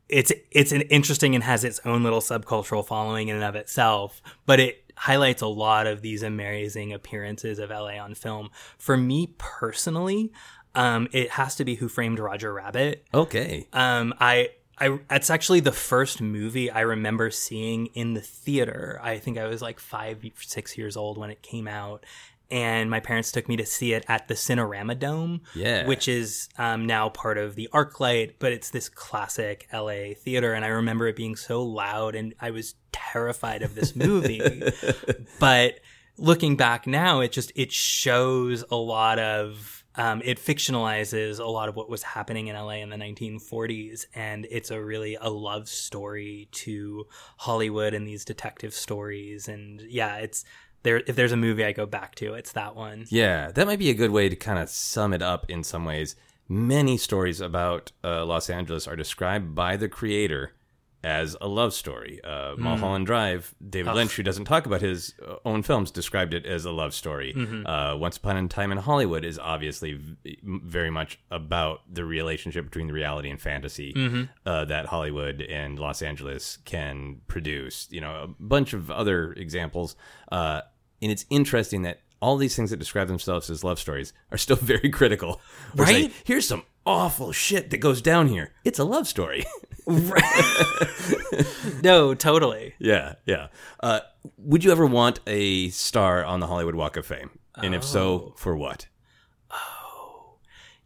[0.09, 4.21] it's it's an interesting and has its own little subcultural following in and of itself,
[4.45, 8.51] but it highlights a lot of these amazing appearances of LA on film.
[8.79, 10.33] For me personally,
[10.77, 13.05] um, it has to be Who Framed Roger Rabbit.
[13.13, 13.67] Okay.
[13.73, 19.01] Um, I, I, it's actually the first movie I remember seeing in the theater.
[19.03, 22.05] I think I was like five, six years old when it came out.
[22.49, 25.85] And my parents took me to see it at the Cinerama Dome, Yeah.
[25.87, 30.53] which is um, now part of the ArcLight, but it's this classic LA theater.
[30.53, 34.63] And I remember it being so loud, and I was terrified of this movie.
[35.41, 35.81] but
[36.19, 41.69] looking back now, it just it shows a lot of um, it fictionalizes a lot
[41.69, 45.69] of what was happening in LA in the 1940s, and it's a really a love
[45.69, 47.07] story to
[47.39, 49.49] Hollywood and these detective stories.
[49.49, 50.45] And yeah, it's
[50.83, 51.03] there.
[51.07, 53.07] If there's a movie I go back to, it's that one.
[53.09, 55.85] Yeah, that might be a good way to kind of sum it up in some
[55.85, 56.15] ways.
[56.49, 60.53] Many stories about uh, Los Angeles are described by the creator
[61.07, 62.21] as a love story.
[62.25, 66.45] Uh, Mulholland Drive, David Lynch, who doesn't talk about his uh, own films, described it
[66.45, 67.33] as a love story.
[67.65, 72.65] Uh, Once Upon a Time in Hollywood is obviously v- very much about the relationship
[72.65, 73.95] between the reality and fantasy
[74.45, 77.87] uh, that Hollywood and Los Angeles can produce.
[77.91, 79.95] You know, a bunch of other examples.
[80.33, 80.63] Uh,
[81.01, 84.57] and it's interesting that all these things that describe themselves as love stories are still
[84.75, 85.41] very critical.
[85.75, 86.13] Right?
[86.25, 88.53] Here's some awful shit that goes down here.
[88.65, 89.45] It's a love story.
[91.83, 92.75] No, totally.
[92.79, 93.49] yeah, yeah.
[93.81, 94.01] Uh,
[94.39, 97.31] would you ever want a star on the Hollywood Walk of Fame?
[97.63, 97.87] And if Oh.
[97.87, 98.87] so, for what?
[99.51, 100.37] Oh,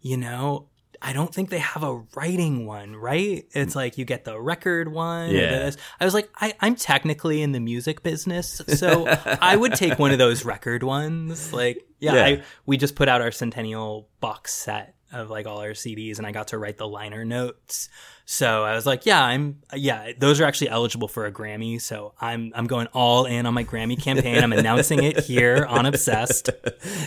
[0.00, 0.66] you know,
[1.02, 3.46] I don't think they have a writing one, right?
[3.52, 5.30] It's like you get the record one.
[5.30, 5.50] Yeah.
[5.60, 5.76] this.
[5.98, 9.06] I was like, I, I'm technically in the music business, so
[9.40, 11.52] I would take one of those record ones.
[11.52, 12.24] Like, yeah, Yeah.
[12.26, 16.26] I, we just put out our centennial box set of like all our CDs, and
[16.26, 17.88] I got to write the liner notes.
[18.24, 21.80] So I was like, yeah, I'm, yeah, those are actually eligible for a Grammy.
[21.80, 24.42] So I'm, I'm going all in on my Grammy campaign.
[24.42, 26.50] I'm announcing it here on Obsessed.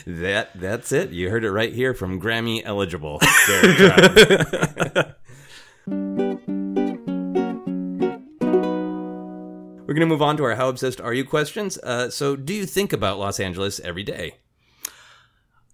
[0.05, 1.11] That that's it.
[1.11, 3.19] You heard it right here from Grammy eligible.
[9.85, 11.77] We're going to move on to our How Obsessed Are You questions.
[11.77, 14.37] Uh, so, do you think about Los Angeles every day?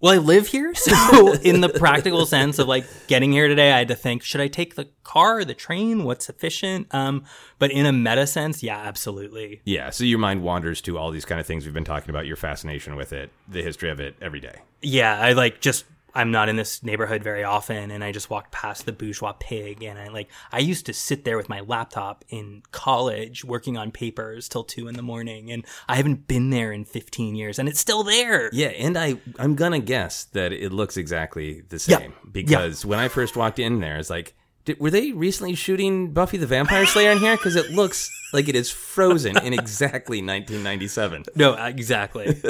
[0.02, 3.80] Well, I live here, so in the practical sense of like getting here today, I
[3.80, 6.06] had to think: should I take the car, the train?
[6.06, 6.88] What's efficient?
[6.92, 7.26] Um,
[7.58, 9.62] but in a meta sense, yeah, absolutely.
[9.66, 12.26] Yeah, so your mind wanders to all these kind of things we've been talking about,
[12.26, 14.60] your fascination with it, the history of it every day.
[14.82, 15.84] Yeah, I like just
[16.20, 19.84] I'm not in this neighborhood very often, and I just walked past the Bourgeois Pig,
[19.84, 23.92] and I like I used to sit there with my laptop in college working on
[23.92, 27.70] papers till two in the morning, and I haven't been there in 15 years, and
[27.70, 28.50] it's still there.
[28.52, 33.08] Yeah, and I I'm gonna guess that it looks exactly the same because when I
[33.08, 34.36] first walked in there, it's like
[34.66, 37.36] Did, were they recently shooting Buffy the Vampire Slayer in here?
[37.38, 41.24] Because it looks like it is frozen in exactly 1997.
[41.36, 42.26] No, uh, exactly.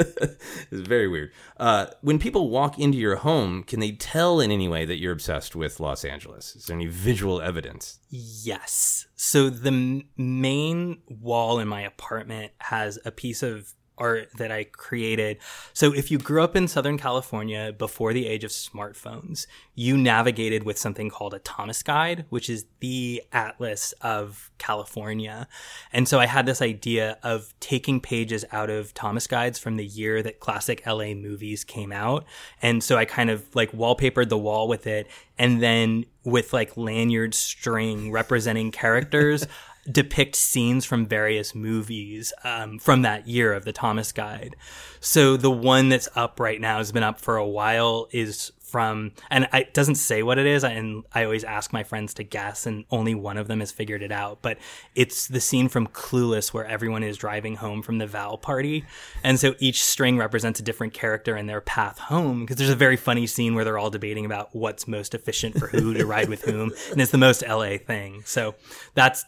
[0.72, 1.32] It's very weird.
[1.56, 5.12] Uh, when people walk into your home, can they tell in any way that you're
[5.12, 6.54] obsessed with Los Angeles?
[6.54, 7.98] Is there any visual evidence?
[8.08, 9.06] Yes.
[9.16, 14.64] So the m- main wall in my apartment has a piece of art that I
[14.64, 15.38] created.
[15.72, 20.64] So if you grew up in Southern California before the age of smartphones, you navigated
[20.64, 25.46] with something called a Thomas Guide, which is the atlas of California.
[25.92, 29.86] And so I had this idea of taking pages out of Thomas Guides from the
[29.86, 32.24] year that classic LA movies came out.
[32.62, 35.06] And so I kind of like wallpapered the wall with it
[35.38, 39.46] and then with like lanyard string representing characters
[39.92, 44.56] depict scenes from various movies um, from that year of the Thomas Guide.
[45.00, 49.12] So the one that's up right now has been up for a while is from,
[49.30, 52.66] and it doesn't say what it is, and I always ask my friends to guess,
[52.66, 54.38] and only one of them has figured it out.
[54.42, 54.58] But
[54.94, 58.84] it's the scene from Clueless where everyone is driving home from the Val party,
[59.24, 62.40] and so each string represents a different character and their path home.
[62.40, 65.66] Because there's a very funny scene where they're all debating about what's most efficient for
[65.68, 68.22] who to ride with whom, and it's the most LA thing.
[68.24, 68.54] So
[68.94, 69.24] that's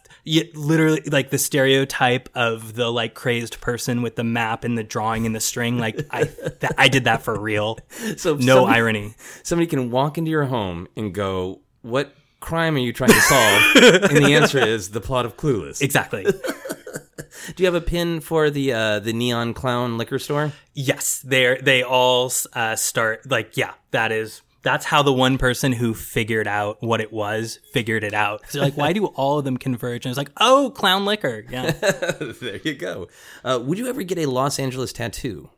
[0.55, 5.25] literally like the stereotype of the like crazed person with the map and the drawing
[5.25, 5.77] and the string.
[5.77, 7.79] Like I, th- I did that for real.
[8.17, 9.15] So No somebody, irony.
[9.41, 13.63] Somebody can walk into your home and go, "What crime are you trying to solve?"
[14.11, 15.81] and the answer is the plot of Clueless.
[15.81, 16.25] Exactly.
[17.55, 20.53] Do you have a pin for the uh, the neon clown liquor store?
[20.73, 23.73] Yes, they they all uh, start like yeah.
[23.91, 28.13] That is that's how the one person who figured out what it was figured it
[28.13, 28.43] out.
[28.47, 30.05] So they're like, why do all of them converge?
[30.05, 31.43] And it's like, oh, clown liquor.
[31.49, 31.71] Yeah.
[31.71, 33.09] there you go.
[33.43, 35.49] Uh, would you ever get a Los Angeles tattoo?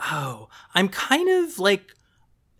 [0.00, 1.94] oh, I'm kind of like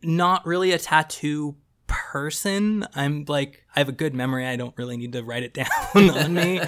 [0.02, 2.86] not really a tattoo person.
[2.94, 4.46] I'm like I have a good memory.
[4.46, 5.54] I don't really need to write it
[5.94, 6.60] down on me.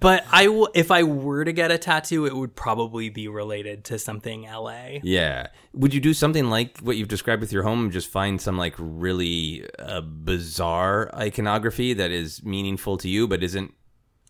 [0.00, 3.84] but I will if I were to get a tattoo, it would probably be related
[3.86, 4.98] to something LA.
[5.02, 5.48] Yeah.
[5.72, 7.84] Would you do something like what you've described with your home?
[7.84, 13.42] and Just find some like really uh, bizarre iconography that is meaningful to you, but
[13.42, 13.72] isn't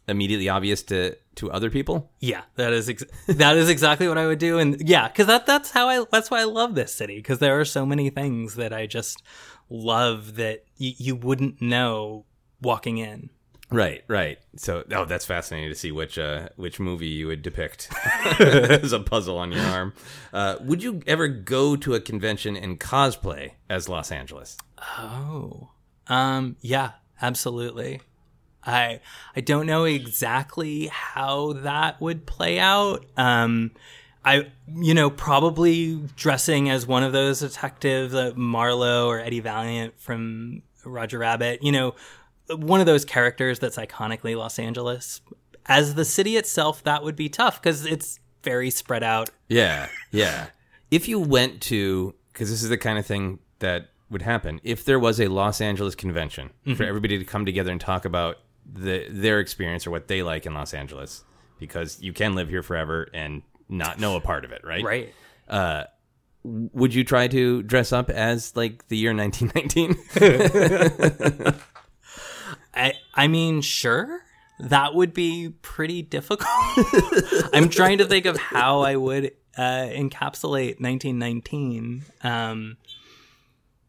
[0.08, 2.10] immediately obvious to to other people?
[2.20, 5.46] Yeah, that is ex- that is exactly what I would do, and yeah, because that
[5.46, 8.56] that's how I that's why I love this city because there are so many things
[8.56, 9.22] that I just
[9.70, 12.24] love that y- you wouldn't know
[12.60, 13.30] walking in.
[13.70, 14.38] Right, right.
[14.56, 17.88] So, oh, that's fascinating to see which uh, which movie you would depict
[18.38, 19.94] as a puzzle on your arm.
[20.30, 24.58] Uh, would you ever go to a convention and cosplay as Los Angeles?
[24.98, 25.70] Oh,
[26.08, 26.90] um, yeah,
[27.22, 28.02] absolutely.
[28.64, 29.00] I
[29.34, 33.04] I don't know exactly how that would play out.
[33.16, 33.72] Um,
[34.24, 39.98] I you know probably dressing as one of those detectives, uh, Marlowe or Eddie Valiant
[40.00, 41.62] from Roger Rabbit.
[41.62, 41.94] You know,
[42.48, 45.20] one of those characters that's iconically Los Angeles.
[45.66, 49.30] As the city itself, that would be tough because it's very spread out.
[49.48, 50.46] Yeah, yeah.
[50.90, 54.84] If you went to, because this is the kind of thing that would happen, if
[54.84, 58.38] there was a Los Angeles convention for everybody to come together and talk about
[58.72, 61.24] the their experience or what they like in Los Angeles,
[61.58, 64.84] because you can live here forever and not know a part of it, right?
[64.84, 65.14] Right.
[65.48, 65.84] Uh,
[66.44, 71.52] would you try to dress up as like the year 1919?
[72.74, 74.20] I I mean, sure.
[74.60, 76.48] That would be pretty difficult.
[77.52, 82.02] I'm trying to think of how I would uh, encapsulate 1919.
[82.22, 82.76] Um,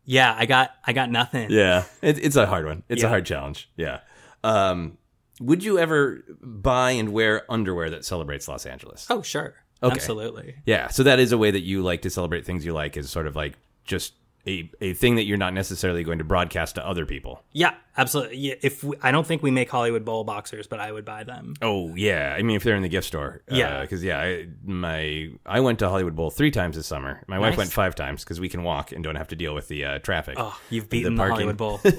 [0.06, 1.52] yeah, I got I got nothing.
[1.52, 2.84] yeah, it, it's a hard one.
[2.90, 3.70] It's a hard challenge.
[3.78, 4.00] Yeah.
[4.44, 4.98] Um,
[5.40, 9.08] would you ever buy and wear underwear that celebrates Los Angeles?
[9.10, 9.56] Oh, sure.
[9.82, 9.94] Okay.
[9.96, 10.56] Absolutely.
[10.66, 13.10] Yeah, so that is a way that you like to celebrate things you like is
[13.10, 14.14] sort of like just
[14.46, 17.42] a, a thing that you're not necessarily going to broadcast to other people.
[17.54, 18.38] Yeah, absolutely.
[18.38, 21.24] Yeah, if we, I don't think we make Hollywood Bowl boxers, but I would buy
[21.24, 21.54] them.
[21.62, 23.82] Oh yeah, I mean if they're in the gift store, Yeah.
[23.82, 27.24] because yeah, I, my I went to Hollywood Bowl three times this summer.
[27.28, 29.68] My wife went five times because we can walk and don't have to deal with
[29.68, 30.36] the uh, traffic.
[30.38, 31.48] Oh, you've beaten the, parking.
[31.48, 31.80] Hollywood Bowl.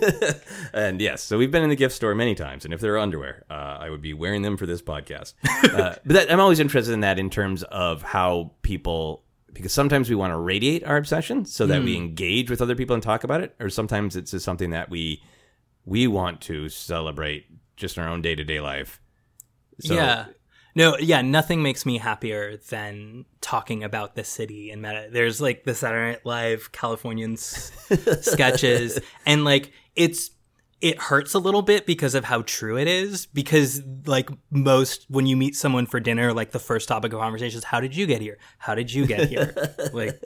[0.72, 2.98] And yes, so we've been in the gift store many times, and if there are
[2.98, 5.34] underwear, uh, I would be wearing them for this podcast.
[5.72, 9.22] uh, but that, I'm always interested in that in terms of how people,
[9.54, 11.84] because sometimes we want to radiate our obsession so that Hmm.
[11.86, 14.90] we engage with other people and talk about it, or sometimes it's just something that
[14.90, 15.22] we
[15.86, 17.46] we want to celebrate
[17.76, 19.00] just in our own day to day life.
[19.80, 20.26] So, yeah.
[20.76, 25.08] No, yeah, nothing makes me happier than talking about the city and meta.
[25.12, 27.40] There's like the Saturday Night Live Californians
[28.22, 30.30] sketches, and like it's
[30.84, 33.24] it hurts a little bit because of how true it is.
[33.24, 37.56] Because like most, when you meet someone for dinner, like the first topic of conversation
[37.56, 38.36] is, "How did you get here?
[38.58, 39.54] How did you get here?"
[39.94, 40.20] like,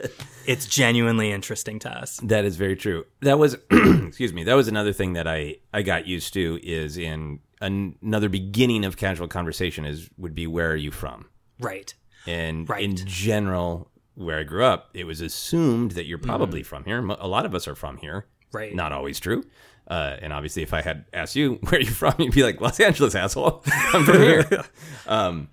[0.45, 2.17] it's genuinely interesting to us.
[2.23, 3.05] That is very true.
[3.21, 6.97] That was, excuse me, that was another thing that I I got used to is
[6.97, 11.29] in an, another beginning of casual conversation is would be where are you from?
[11.57, 11.93] Right.
[12.27, 12.83] And Right.
[12.83, 16.67] in general, where I grew up, it was assumed that you're probably mm-hmm.
[16.67, 16.99] from here.
[16.99, 18.25] A lot of us are from here.
[18.51, 18.75] Right.
[18.75, 19.45] Not always true.
[19.89, 22.79] Uh, and obviously, if I had asked you where you're from, you'd be like Los
[22.79, 23.63] Angeles, asshole.
[23.93, 24.65] I'm from here.
[25.07, 25.49] um,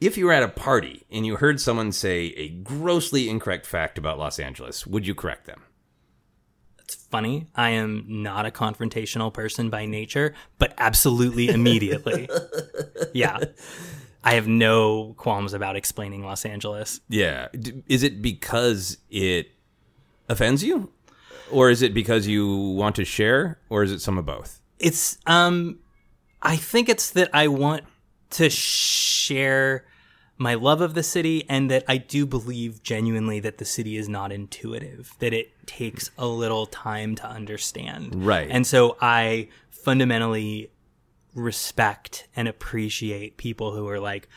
[0.00, 3.98] if you were at a party and you heard someone say a grossly incorrect fact
[3.98, 5.62] about Los Angeles, would you correct them?
[6.80, 7.46] It's funny.
[7.54, 12.28] I am not a confrontational person by nature, but absolutely immediately.
[13.14, 13.38] yeah.
[14.22, 17.00] I have no qualms about explaining Los Angeles.
[17.08, 17.48] Yeah.
[17.88, 19.50] Is it because it
[20.28, 20.90] offends you?
[21.50, 23.58] Or is it because you want to share?
[23.68, 24.60] Or is it some of both?
[24.78, 25.78] It's um
[26.42, 27.84] I think it's that I want
[28.30, 29.84] to share
[30.36, 34.08] my love of the city and that I do believe genuinely that the city is
[34.08, 38.26] not intuitive, that it takes a little time to understand.
[38.26, 38.48] Right.
[38.50, 40.70] And so I fundamentally
[41.34, 44.28] respect and appreciate people who are like,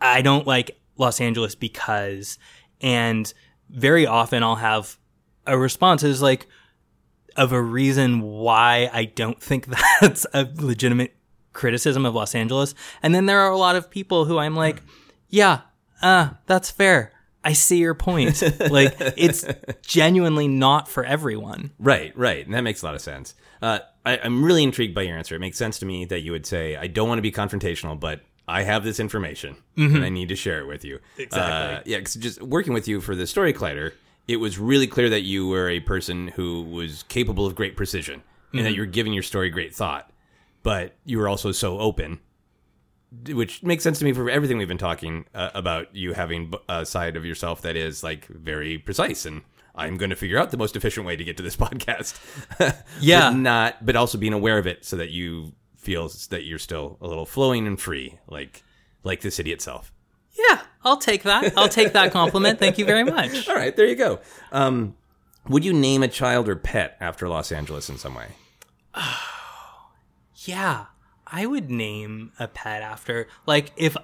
[0.00, 2.38] I don't like Los Angeles because,
[2.80, 3.32] and
[3.68, 4.97] very often I'll have
[5.48, 6.46] a response is like,
[7.36, 9.66] of a reason why I don't think
[10.00, 11.14] that's a legitimate
[11.52, 12.74] criticism of Los Angeles.
[13.02, 14.82] And then there are a lot of people who I'm like,
[15.28, 15.60] yeah,
[16.02, 17.12] uh, that's fair.
[17.44, 18.42] I see your point.
[18.70, 19.44] like it's
[19.82, 21.70] genuinely not for everyone.
[21.78, 22.44] Right, right.
[22.44, 23.34] And that makes a lot of sense.
[23.62, 25.36] Uh, I, I'm really intrigued by your answer.
[25.36, 27.98] It makes sense to me that you would say, I don't want to be confrontational,
[27.98, 30.98] but I have this information and I need to share it with you.
[31.18, 31.76] Exactly.
[31.76, 33.92] Uh, yeah, 'cause just working with you for the Story Collider,
[34.28, 38.22] it was really clear that you were a person who was capable of great precision
[38.52, 40.10] and that you were giving your story great thought.
[40.62, 42.20] But you were also so open
[43.30, 46.84] which makes sense to me for everything we've been talking uh, about you having a
[46.84, 49.40] side of yourself that is like very precise and
[49.74, 52.18] i'm going to figure out the most efficient way to get to this podcast
[53.00, 53.30] Yeah.
[53.30, 56.98] but not but also being aware of it so that you feel that you're still
[57.00, 58.62] a little flowing and free like
[59.04, 59.90] like the city itself
[60.38, 61.52] Yeah, I'll take that.
[61.56, 62.58] I'll take that compliment.
[62.58, 63.48] Thank you very much.
[63.48, 64.20] all right there you go
[64.52, 64.94] um,
[65.48, 68.28] would you name a child or pet after los angeles in some way
[70.44, 70.86] Yeah,
[71.26, 73.96] I would name a pet after like if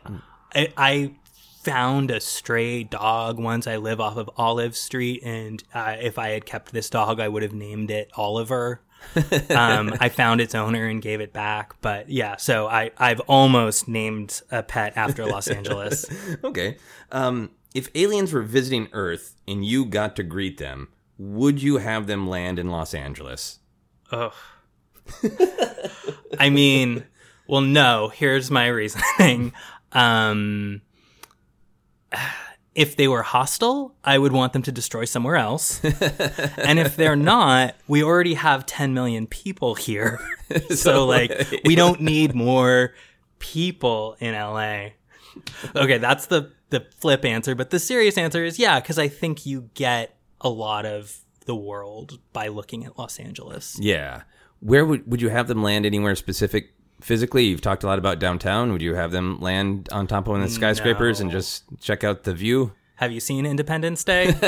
[0.55, 1.15] I, I
[1.63, 3.67] found a stray dog once.
[3.67, 7.29] I live off of Olive Street, and uh, if I had kept this dog, I
[7.29, 8.83] would have named it Oliver.
[9.51, 12.37] um, I found its owner and gave it back, but yeah.
[12.37, 16.07] So I I've almost named a pet after Los Angeles.
[16.45, 16.77] okay
[17.13, 20.89] um, if aliens were visiting earth and you got to greet them
[21.19, 23.61] would you have them land in los angeles
[24.11, 24.33] Ugh.
[26.39, 27.05] I mean,
[27.47, 28.09] well, no.
[28.09, 29.53] Here's my reasoning.
[29.93, 30.83] Um,
[32.75, 35.83] if they were hostile, I would want them to destroy somewhere else.
[35.85, 40.21] and if they're not, we already have 10 million people here.
[40.71, 42.95] so, like, we don't need more
[43.39, 44.89] people in LA.
[45.75, 49.47] Okay, that's the the flip answer, but the serious answer is yeah, because I think
[49.47, 53.77] you get a lot of the world by looking at Los Angeles.
[53.81, 54.23] Yeah.
[54.61, 56.75] Where would would you have them land anywhere specific
[57.05, 57.45] physically?
[57.45, 58.73] You've talked a lot about downtown.
[58.73, 62.03] Would you have them land on top of one of the skyscrapers and just check
[62.03, 62.73] out the view?
[62.97, 64.31] Have you seen Independence Day?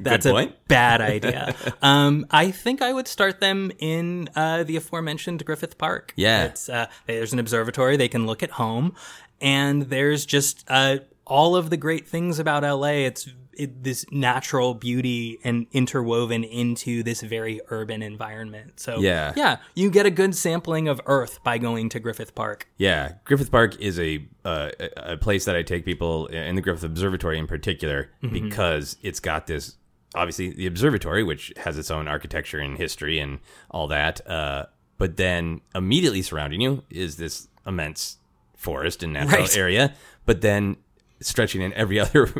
[0.00, 1.54] That's a bad idea.
[1.82, 6.14] Um, I think I would start them in uh, the aforementioned Griffith Park.
[6.16, 6.46] Yeah.
[6.46, 8.94] it's, uh, there's an observatory they can look at home,
[9.42, 13.04] and there's just uh, all of the great things about LA.
[13.04, 18.80] It's it, this natural beauty and interwoven into this very urban environment.
[18.80, 19.32] So Yeah.
[19.36, 22.68] yeah, you get a good sampling of Earth by going to Griffith Park.
[22.76, 26.84] Yeah, Griffith Park is a uh, a place that I take people in the Griffith
[26.84, 29.76] Observatory in particular because it's got this
[30.14, 33.40] obviously the observatory which has its own architecture and history and
[33.70, 34.24] all that.
[34.28, 34.66] Uh,
[34.98, 38.18] but then immediately surrounding you is this immense
[38.56, 39.56] forest and natural Right.
[39.56, 39.94] area.
[40.26, 40.76] But then
[41.24, 42.32] stretching in every other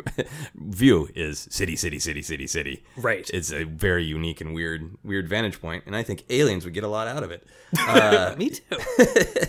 [0.55, 2.83] view is city, city, city, city, city.
[2.95, 3.29] Right.
[3.33, 6.83] It's a very unique and weird, weird vantage point, and I think aliens would get
[6.83, 7.47] a lot out of it.
[8.37, 8.77] Me too.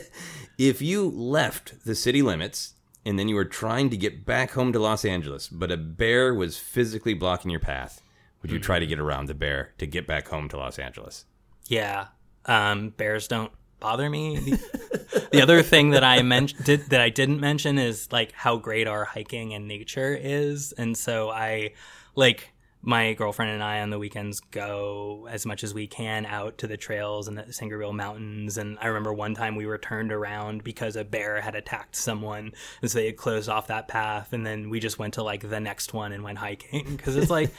[0.58, 2.74] If you left the city limits
[3.04, 6.32] and then you were trying to get back home to Los Angeles, but a bear
[6.34, 8.00] was physically blocking your path,
[8.40, 11.26] would you try to get around the bear to get back home to Los Angeles?
[11.66, 12.06] Yeah.
[12.46, 14.38] Um, bears don't bother me.
[14.38, 18.56] The, the other thing that I mentioned did, that I didn't mention is like how
[18.56, 21.72] great our hiking and nature is, and so I
[22.14, 22.52] like
[22.86, 26.68] my girlfriend and I on the weekends go as much as we can out to
[26.68, 28.58] the trails and the San Gabriel Mountains.
[28.58, 32.52] And I remember one time we were turned around because a bear had attacked someone,
[32.80, 34.32] and so they had closed off that path.
[34.32, 37.30] And then we just went to like the next one and went hiking because it's
[37.30, 37.50] like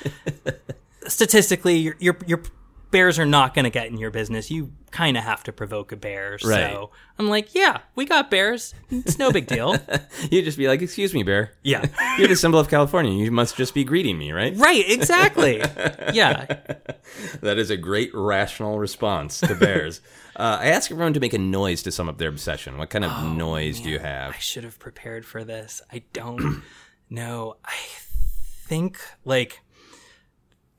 [1.08, 2.42] statistically, your your your
[2.92, 4.50] bears are not going to get in your business.
[4.50, 6.38] You kind of have to provoke a bear.
[6.44, 6.72] Right.
[6.72, 8.74] So I'm like, yeah, we got bears.
[8.90, 9.76] It's no big deal.
[10.32, 11.52] You'd just be like, "Excuse me, bear.
[11.64, 11.86] yeah.
[12.18, 13.12] You're the symbol of California.
[13.12, 15.62] You must just be greeting me, right?" Right, exactly.
[16.14, 16.46] Yeah.
[17.42, 20.00] That is a great rational response to bears.
[20.38, 22.78] uh, I ask everyone to make a noise to sum up their obsession.
[22.78, 24.34] What kind of noise do you have?
[24.34, 25.82] I should have prepared for this.
[25.92, 26.64] I don't
[27.10, 27.58] know.
[27.66, 27.76] I
[28.68, 29.62] think like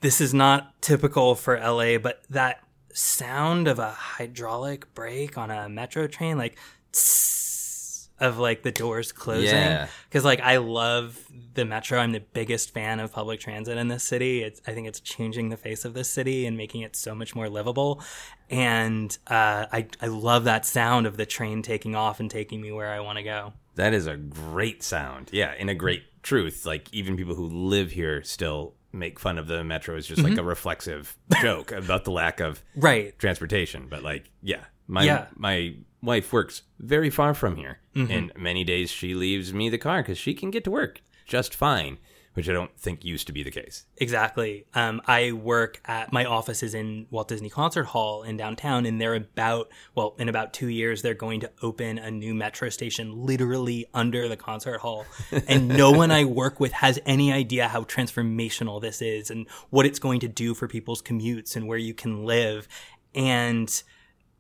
[0.01, 2.63] this is not typical for LA, but that
[2.93, 6.59] sound of a hydraulic brake on a metro train, like
[6.93, 9.55] tss, of like the doors closing.
[9.55, 9.89] Yeah.
[10.09, 11.19] Because like I love
[11.55, 11.99] the metro.
[11.99, 14.43] I'm the biggest fan of public transit in this city.
[14.43, 17.35] It's I think it's changing the face of this city and making it so much
[17.35, 18.03] more livable.
[18.51, 22.73] And uh, I I love that sound of the train taking off and taking me
[22.73, 23.53] where I want to go.
[23.77, 25.31] That is a great sound.
[25.33, 26.67] Yeah, and a great truth.
[26.67, 30.33] Like even people who live here still make fun of the metro is just like
[30.33, 30.41] mm-hmm.
[30.41, 33.19] a reflexive joke about the lack of Right.
[33.19, 33.87] transportation.
[33.89, 35.27] But like, yeah, my Yeah.
[35.37, 38.11] my wife works very far from here, mm-hmm.
[38.11, 41.55] and many days she leaves me the car because she can get to work just
[41.55, 41.99] fine,
[42.39, 43.85] which I don't think used to be the case.
[43.97, 44.65] Exactly.
[44.73, 49.01] Um, I work at my office is in Walt Disney Concert Hall in downtown, and
[49.01, 53.27] they're about well, in about two years, they're going to open a new metro station
[53.27, 55.05] literally under the concert hall,
[55.49, 59.85] and no one I work with has any idea how transformational this is and what
[59.85, 62.69] it's going to do for people's commutes and where you can live,
[63.17, 63.83] and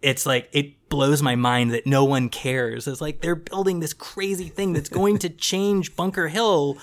[0.02, 2.86] it's like it blows my mind that no one cares.
[2.86, 6.78] It's like they're building this crazy thing that's going to change Bunker Hill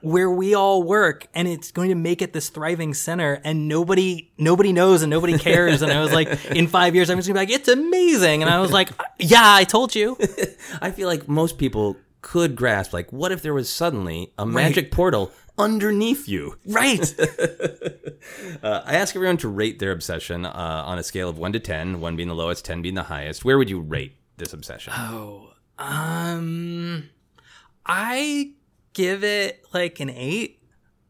[0.00, 4.30] where we all work and it's going to make it this thriving center and nobody
[4.38, 7.34] nobody knows and nobody cares and I was like in 5 years I'm just to
[7.34, 10.16] be like it's amazing and I was like yeah, I told you.
[10.82, 14.90] I feel like most people could grasp like, what if there was suddenly a magic
[14.92, 16.58] portal underneath you?
[16.66, 17.14] right.
[18.62, 21.58] Uh, I ask everyone to rate their obsession uh, on a scale of one to
[21.58, 23.44] ten, one being the lowest, ten being the highest.
[23.44, 24.92] Where would you rate this obsession?
[24.96, 27.08] Oh, um
[27.84, 28.52] I
[28.92, 30.58] give it like an 8.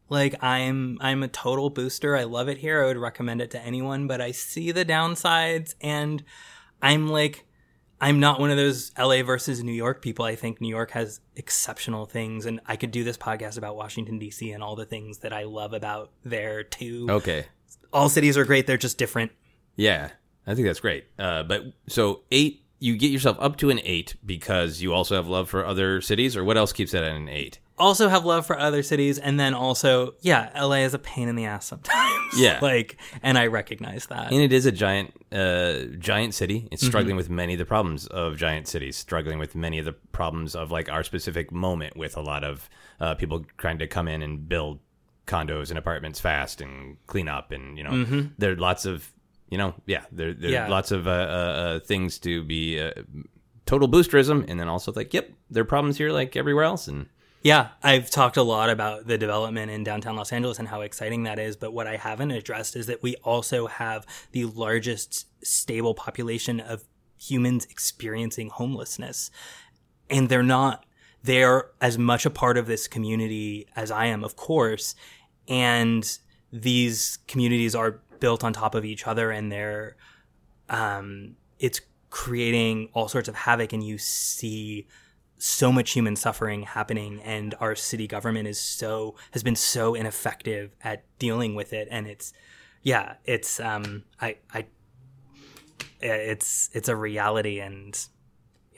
[0.08, 2.16] Like I'm I'm a total booster.
[2.16, 2.82] I love it here.
[2.82, 6.22] I would recommend it to anyone, but I see the downsides and
[6.82, 7.44] I'm like
[7.98, 10.24] I'm not one of those LA versus New York people.
[10.24, 14.20] I think New York has exceptional things and I could do this podcast about Washington
[14.20, 17.06] DC and all the things that I love about there too.
[17.08, 17.46] Okay,
[17.92, 19.32] All cities are great, they're just different.
[19.76, 20.10] yeah,
[20.46, 21.06] I think that's great.
[21.18, 25.28] Uh, but so eight, you get yourself up to an eight because you also have
[25.28, 27.60] love for other cities, or what else keeps that at an eight?
[27.86, 31.36] Also have love for other cities and then also yeah la is a pain in
[31.36, 32.58] the ass sometimes Yeah.
[32.70, 35.72] like and i recognize that And it is a giant, uh,
[36.10, 36.58] giant city.
[36.72, 39.92] It's struggling with many of the problems of giant cities, struggling with many of the
[40.20, 42.54] problems of like our specific moment with a lot of
[43.00, 44.78] uh, people trying to come in and build
[45.26, 47.52] condos and apartments fast and clean up.
[47.52, 47.94] And, you know,
[48.38, 48.96] there are lots of,
[49.52, 50.66] you know, yeah, there, there Yeah.
[50.66, 51.14] are lots of uh, uh,
[51.64, 52.92] uh, things to be uh,
[53.66, 54.44] total boosterism.
[54.48, 56.88] And then also like, yep, there are problems here like everywhere else.
[56.88, 57.06] And
[57.42, 61.22] yeah i've talked a lot about the development in downtown los angeles and how exciting
[61.24, 65.94] that is but what i haven't addressed is that we also have the largest stable
[65.94, 66.84] population of
[67.18, 69.30] humans experiencing homelessness
[70.10, 70.84] and they're not
[71.22, 74.94] they're as much a part of this community as I am, of course.
[75.48, 76.18] And
[76.52, 79.96] these communities are built on top of each other and they're,
[80.68, 84.86] um, it's creating all sorts of havoc and you see
[85.42, 90.70] so much human suffering happening and our city government is so, has been so ineffective
[90.84, 91.88] at dealing with it.
[91.90, 92.32] And it's,
[92.82, 94.66] yeah, it's, um, I, I,
[96.00, 97.98] it's, it's a reality and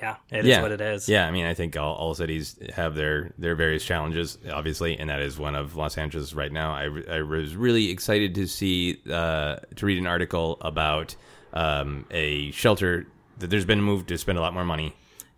[0.01, 1.07] yeah, it is yeah, what it is.
[1.07, 5.09] Yeah, I mean, I think all, all cities have their their various challenges, obviously, and
[5.09, 6.73] that is one of Los Angeles right now.
[6.75, 11.15] I, I was really excited to see uh, to read an article about
[11.53, 13.07] um, a shelter
[13.39, 14.95] that there's been a move to spend a lot more money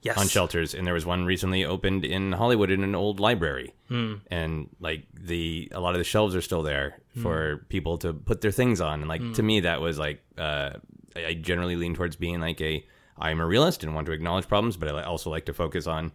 [0.06, 0.18] Yes.
[0.18, 4.14] on shelters, and there was one recently opened in Hollywood in an old library, hmm.
[4.30, 7.22] and like the a lot of the shelves are still there hmm.
[7.22, 9.46] for people to put their things on, and like to hmm.
[9.46, 10.70] me that was like uh,
[11.16, 12.84] I I generally lean towards being like a
[13.18, 16.12] I'm a realist and want to acknowledge problems, but I also like to focus on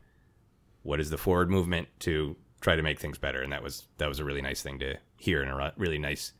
[0.83, 4.07] what is the forward movement to try to make things better, and that was that
[4.07, 6.33] was a really nice thing to hear and a really nice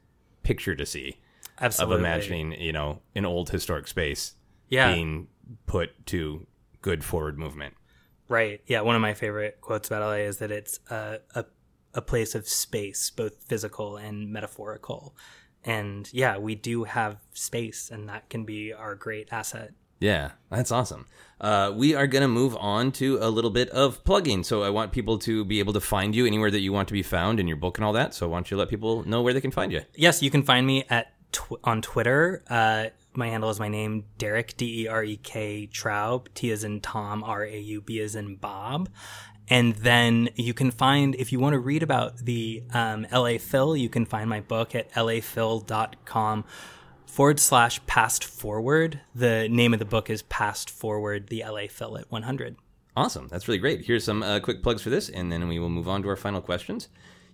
[0.44, 1.18] picture to see
[1.60, 1.96] Absolutely.
[1.96, 4.36] of imagining you know an old historic space
[4.70, 4.94] Yeah.
[4.94, 5.28] being
[5.66, 6.48] put to
[6.82, 7.76] good forward movement.
[8.28, 8.62] Right.
[8.66, 8.82] Yeah.
[8.82, 11.46] One of my favorite quotes about LA is that it's a, a
[11.94, 15.16] a place of space, both physical and metaphorical.
[15.64, 19.72] And yeah, we do have space, and that can be our great asset.
[20.00, 21.06] Yeah, that's awesome.
[21.40, 24.44] Uh, we are going to move on to a little bit of plugging.
[24.44, 26.94] So I want people to be able to find you anywhere that you want to
[26.94, 28.16] be found in your book and all that.
[28.16, 29.82] So why don't you let people know where they can find you?
[29.96, 32.44] Yes, you can find me at tw- on Twitter.
[32.50, 36.28] Uh, my handle is my name, Derek D E R E K Traub.
[36.34, 38.90] T is in Tom, R A U B is in Bob.
[39.50, 43.76] And then you can find, if you want to read about the um, LA Phil,
[43.76, 46.46] you can find my book at laphil.com
[47.06, 49.02] forward slash past forward.
[49.14, 52.56] The name of the book is Past Forward, the LA Phil at 100.
[52.96, 53.28] Awesome.
[53.28, 53.86] That's really great.
[53.86, 56.16] Here's some uh, quick plugs for this, and then we will move on to our
[56.16, 56.88] final questions.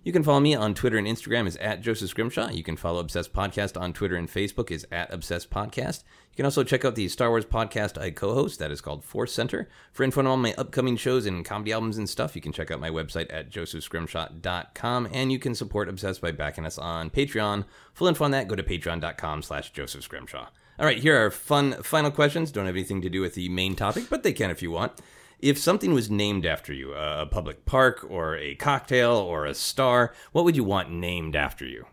[0.08, 2.48] You can follow me on Twitter and Instagram is at Joseph Scrimshaw.
[2.48, 6.02] You can follow Obsessed Podcast on Twitter and Facebook is at Obsessed Podcast.
[6.30, 9.34] You can also check out the Star Wars podcast I co-host that is called Force
[9.34, 9.68] Center.
[9.92, 12.70] For info on all my upcoming shows and comedy albums and stuff, you can check
[12.70, 17.66] out my website at josephscrimshaw.com and you can support Obsessed by backing us on Patreon.
[17.92, 20.48] Full info on that, go to patreon.com slash Joseph Scrimshaw.
[20.78, 22.50] All right, here are fun final questions.
[22.50, 24.92] Don't have anything to do with the main topic, but they can if you want
[25.40, 30.12] if something was named after you, a public park or a cocktail or a star,
[30.32, 31.86] what would you want named after you?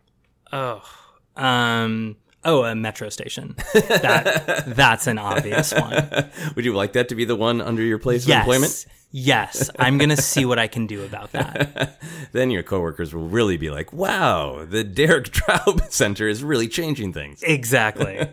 [0.51, 0.81] Oh,
[1.35, 3.55] um, oh, a metro station.
[3.73, 6.30] That that's an obvious one.
[6.55, 8.38] Would you like that to be the one under your place yes.
[8.38, 8.85] of employment?
[9.11, 11.99] Yes, I'm gonna see what I can do about that.
[12.34, 17.13] then your coworkers will really be like, "Wow, the Derek Traub Center is really changing
[17.13, 18.27] things." Exactly.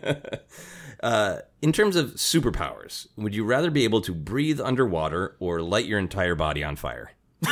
[1.03, 5.85] Uh, in terms of superpowers, would you rather be able to breathe underwater or light
[5.85, 7.11] your entire body on fire?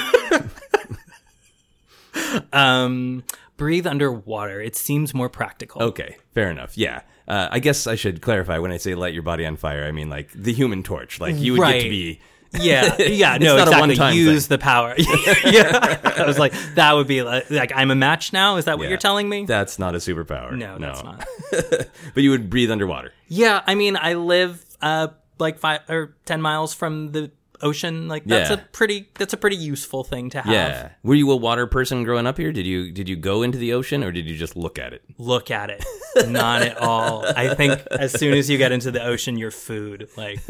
[2.54, 3.24] um,
[3.58, 4.62] breathe underwater.
[4.62, 5.84] It seems more practical.
[5.84, 6.78] Okay, fair enough.
[6.78, 7.02] Yeah.
[7.28, 9.92] Uh, I guess I should clarify when I say light your body on fire, I
[9.92, 11.20] mean like the human torch.
[11.20, 11.74] Like you would Right.
[11.80, 12.20] get to be.
[12.54, 14.18] Yeah, yeah, no, exactly.
[14.18, 14.58] Use thing.
[14.58, 14.94] the power.
[14.98, 18.58] yeah, I was like, that would be like, like, I'm a match now.
[18.58, 18.90] Is that what Yeah.
[18.90, 19.46] you're telling me?
[19.46, 20.58] That's not a superpower.
[20.58, 21.26] no, that's not.
[21.52, 23.14] but you would breathe underwater.
[23.28, 25.10] Yeah, I mean, I live uh
[25.40, 27.32] like five or ten miles from the
[27.64, 28.08] ocean.
[28.08, 28.58] Like that's Yeah.
[28.58, 30.54] a pretty that's a pretty useful thing to have.
[30.54, 30.90] Yeah.
[31.04, 32.52] Were you a water person growing up here?
[32.52, 35.04] Did you did you go into the ocean or did you just look at it?
[35.18, 35.84] Look at it.
[36.28, 37.26] Not at all.
[37.26, 40.10] I think as soon as you get into the ocean, you're food.
[40.18, 40.40] Like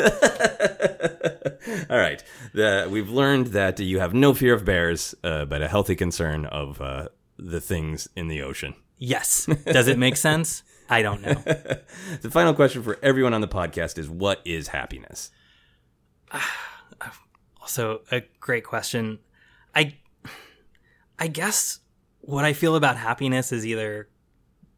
[1.90, 2.24] All right.
[2.54, 6.46] The, we've learned that you have no fear of bears, uh, but a healthy concern
[6.46, 7.08] of uh,
[7.38, 8.76] the things in the ocean.
[8.98, 9.48] yes.
[9.66, 10.64] Does it make sense?
[10.90, 11.42] I don't know.
[12.22, 15.32] The final question for everyone on the podcast is what is happiness?
[17.62, 19.20] Also, a great question.
[19.76, 19.96] I
[21.20, 21.80] I guess
[22.22, 24.10] what I feel about happiness is either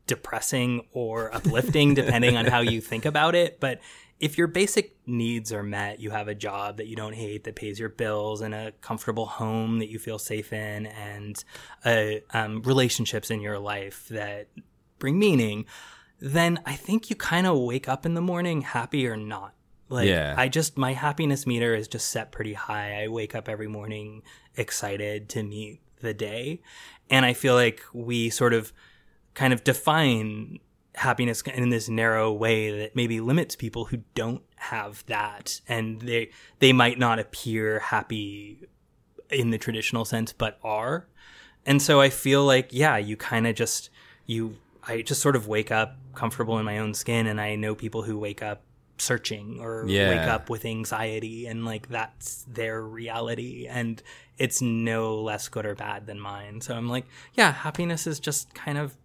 [0.08, 3.80] depressing or uplifting depending on how you think about it, but
[4.20, 7.56] if your basic needs are met, you have a job that you don't hate that
[7.56, 11.44] pays your bills and a comfortable home that you feel safe in and
[11.84, 14.48] uh, um, relationships in your life that
[14.98, 15.66] bring meaning,
[16.22, 19.56] then I think you kind of wake up in the morning happy or not.
[19.89, 20.34] Like Yeah.
[20.38, 23.03] I just my happiness meter is just set pretty high.
[23.03, 24.23] I wake up every morning
[24.55, 26.61] excited to meet the day.
[27.10, 28.73] And I feel like we sort of
[29.34, 30.60] kind of define
[30.95, 36.30] happiness in this narrow way that maybe limits people who don't have that and they
[36.60, 38.60] they might not appear happy
[39.31, 41.07] in the traditional sense but are.
[41.65, 43.89] And so I feel like yeah, you kind of just
[44.26, 47.73] you I just sort of wake up comfortable in my own skin and I know
[47.73, 48.61] people who wake up
[48.98, 50.10] searching or Yeah.
[50.10, 54.02] wake up with anxiety and like that's their reality and
[54.38, 56.61] it's no less good or bad than mine.
[56.61, 58.95] So I'm like, yeah, happiness is just kind of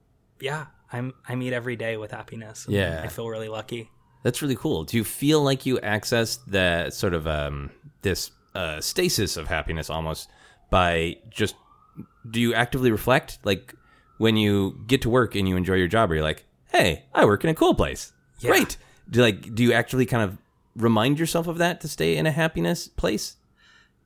[0.41, 2.67] yeah, I'm I meet every day with happiness.
[2.67, 3.03] and Yeah.
[3.05, 3.91] I feel really lucky.
[4.23, 4.85] That's really cool.
[4.85, 7.71] Do you feel like you access that sort of um,
[8.03, 10.29] this uh, stasis of happiness almost
[10.71, 11.55] by just?
[12.31, 13.75] Do you actively reflect, like
[14.19, 17.25] when you get to work and you enjoy your job, or you're like, "Hey, I
[17.25, 18.13] work in a cool place.
[18.41, 18.51] Yeah.
[18.51, 18.77] Great."
[19.11, 20.39] Do like do you actually kind of
[20.77, 23.37] remind yourself of that to stay in a happiness place?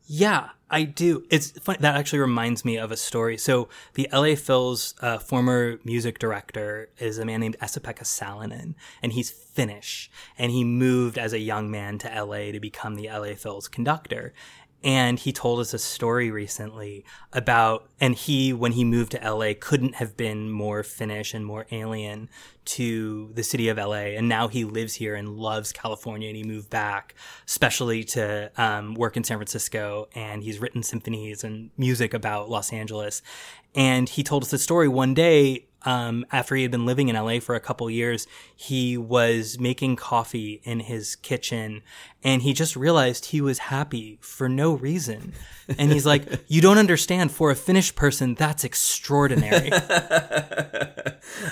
[0.05, 1.25] Yeah, I do.
[1.31, 1.53] It's.
[1.53, 3.39] That actually reminds me of a story.
[3.39, 9.13] So the LA Phil's uh, former music director is a man named Esa-Pekka Salonen, and
[9.13, 10.11] he's Finnish.
[10.39, 14.33] And he moved as a young man to LA to become the LA Phil's conductor.
[14.85, 19.53] And he told us a story recently about, and he, when he moved to LA,
[19.59, 22.29] couldn't have been more Finnish and more alien
[22.65, 24.15] to the city of LA.
[24.17, 27.15] And now he lives here and loves California and he moved back,
[27.47, 30.09] especially to um, work in San Francisco.
[30.15, 33.23] And he's written symphonies and music about Los Angeles.
[33.75, 37.17] And he told us a story one day um, after he had been living in
[37.17, 41.83] LA for a couple years, he was making coffee in his kitchen
[42.23, 45.33] and he just realized he was happy for no reason.
[45.79, 47.33] And he's like, You don't understand.
[47.33, 49.71] For a Finnish person, that's extraordinary.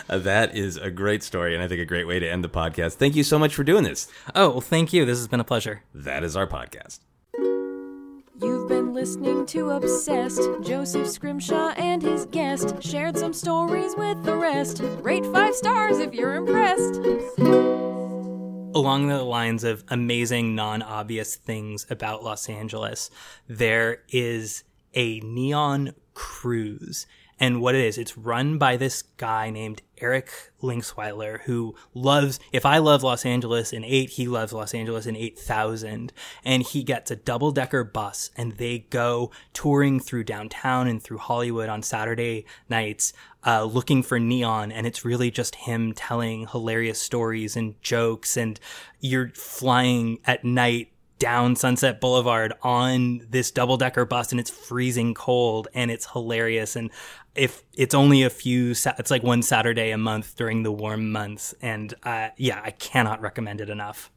[0.08, 2.94] that is a great story, and I think a great way to end the podcast.
[2.94, 4.08] Thank you so much for doing this.
[4.34, 5.04] oh, well, thank you.
[5.04, 5.82] This has been a pleasure.
[5.94, 7.00] That is our podcast.
[8.42, 10.40] You've been listening to Obsessed.
[10.62, 14.80] Joseph Scrimshaw and his guest shared some stories with the rest.
[15.02, 16.96] Rate five stars if you're impressed.
[18.74, 23.10] along the lines of amazing non-obvious things about Los Angeles,
[23.46, 24.64] there is
[24.94, 27.06] a neon cruise.
[27.40, 30.30] And what it is, it's run by this guy named Eric
[30.62, 35.16] Lynxwiler, who loves, if I love Los Angeles in eight, he loves Los Angeles in
[35.16, 36.12] 8,000.
[36.44, 41.18] And he gets a double decker bus and they go touring through downtown and through
[41.18, 43.14] Hollywood on Saturday nights,
[43.46, 44.70] uh, looking for neon.
[44.70, 48.36] And it's really just him telling hilarious stories and jokes.
[48.36, 48.60] And
[49.00, 55.14] you're flying at night down Sunset Boulevard on this double decker bus and it's freezing
[55.14, 56.74] cold and it's hilarious.
[56.74, 56.90] And
[57.34, 61.54] if it's only a few, it's like one Saturday a month during the warm months.
[61.62, 64.10] And uh, yeah, I cannot recommend it enough.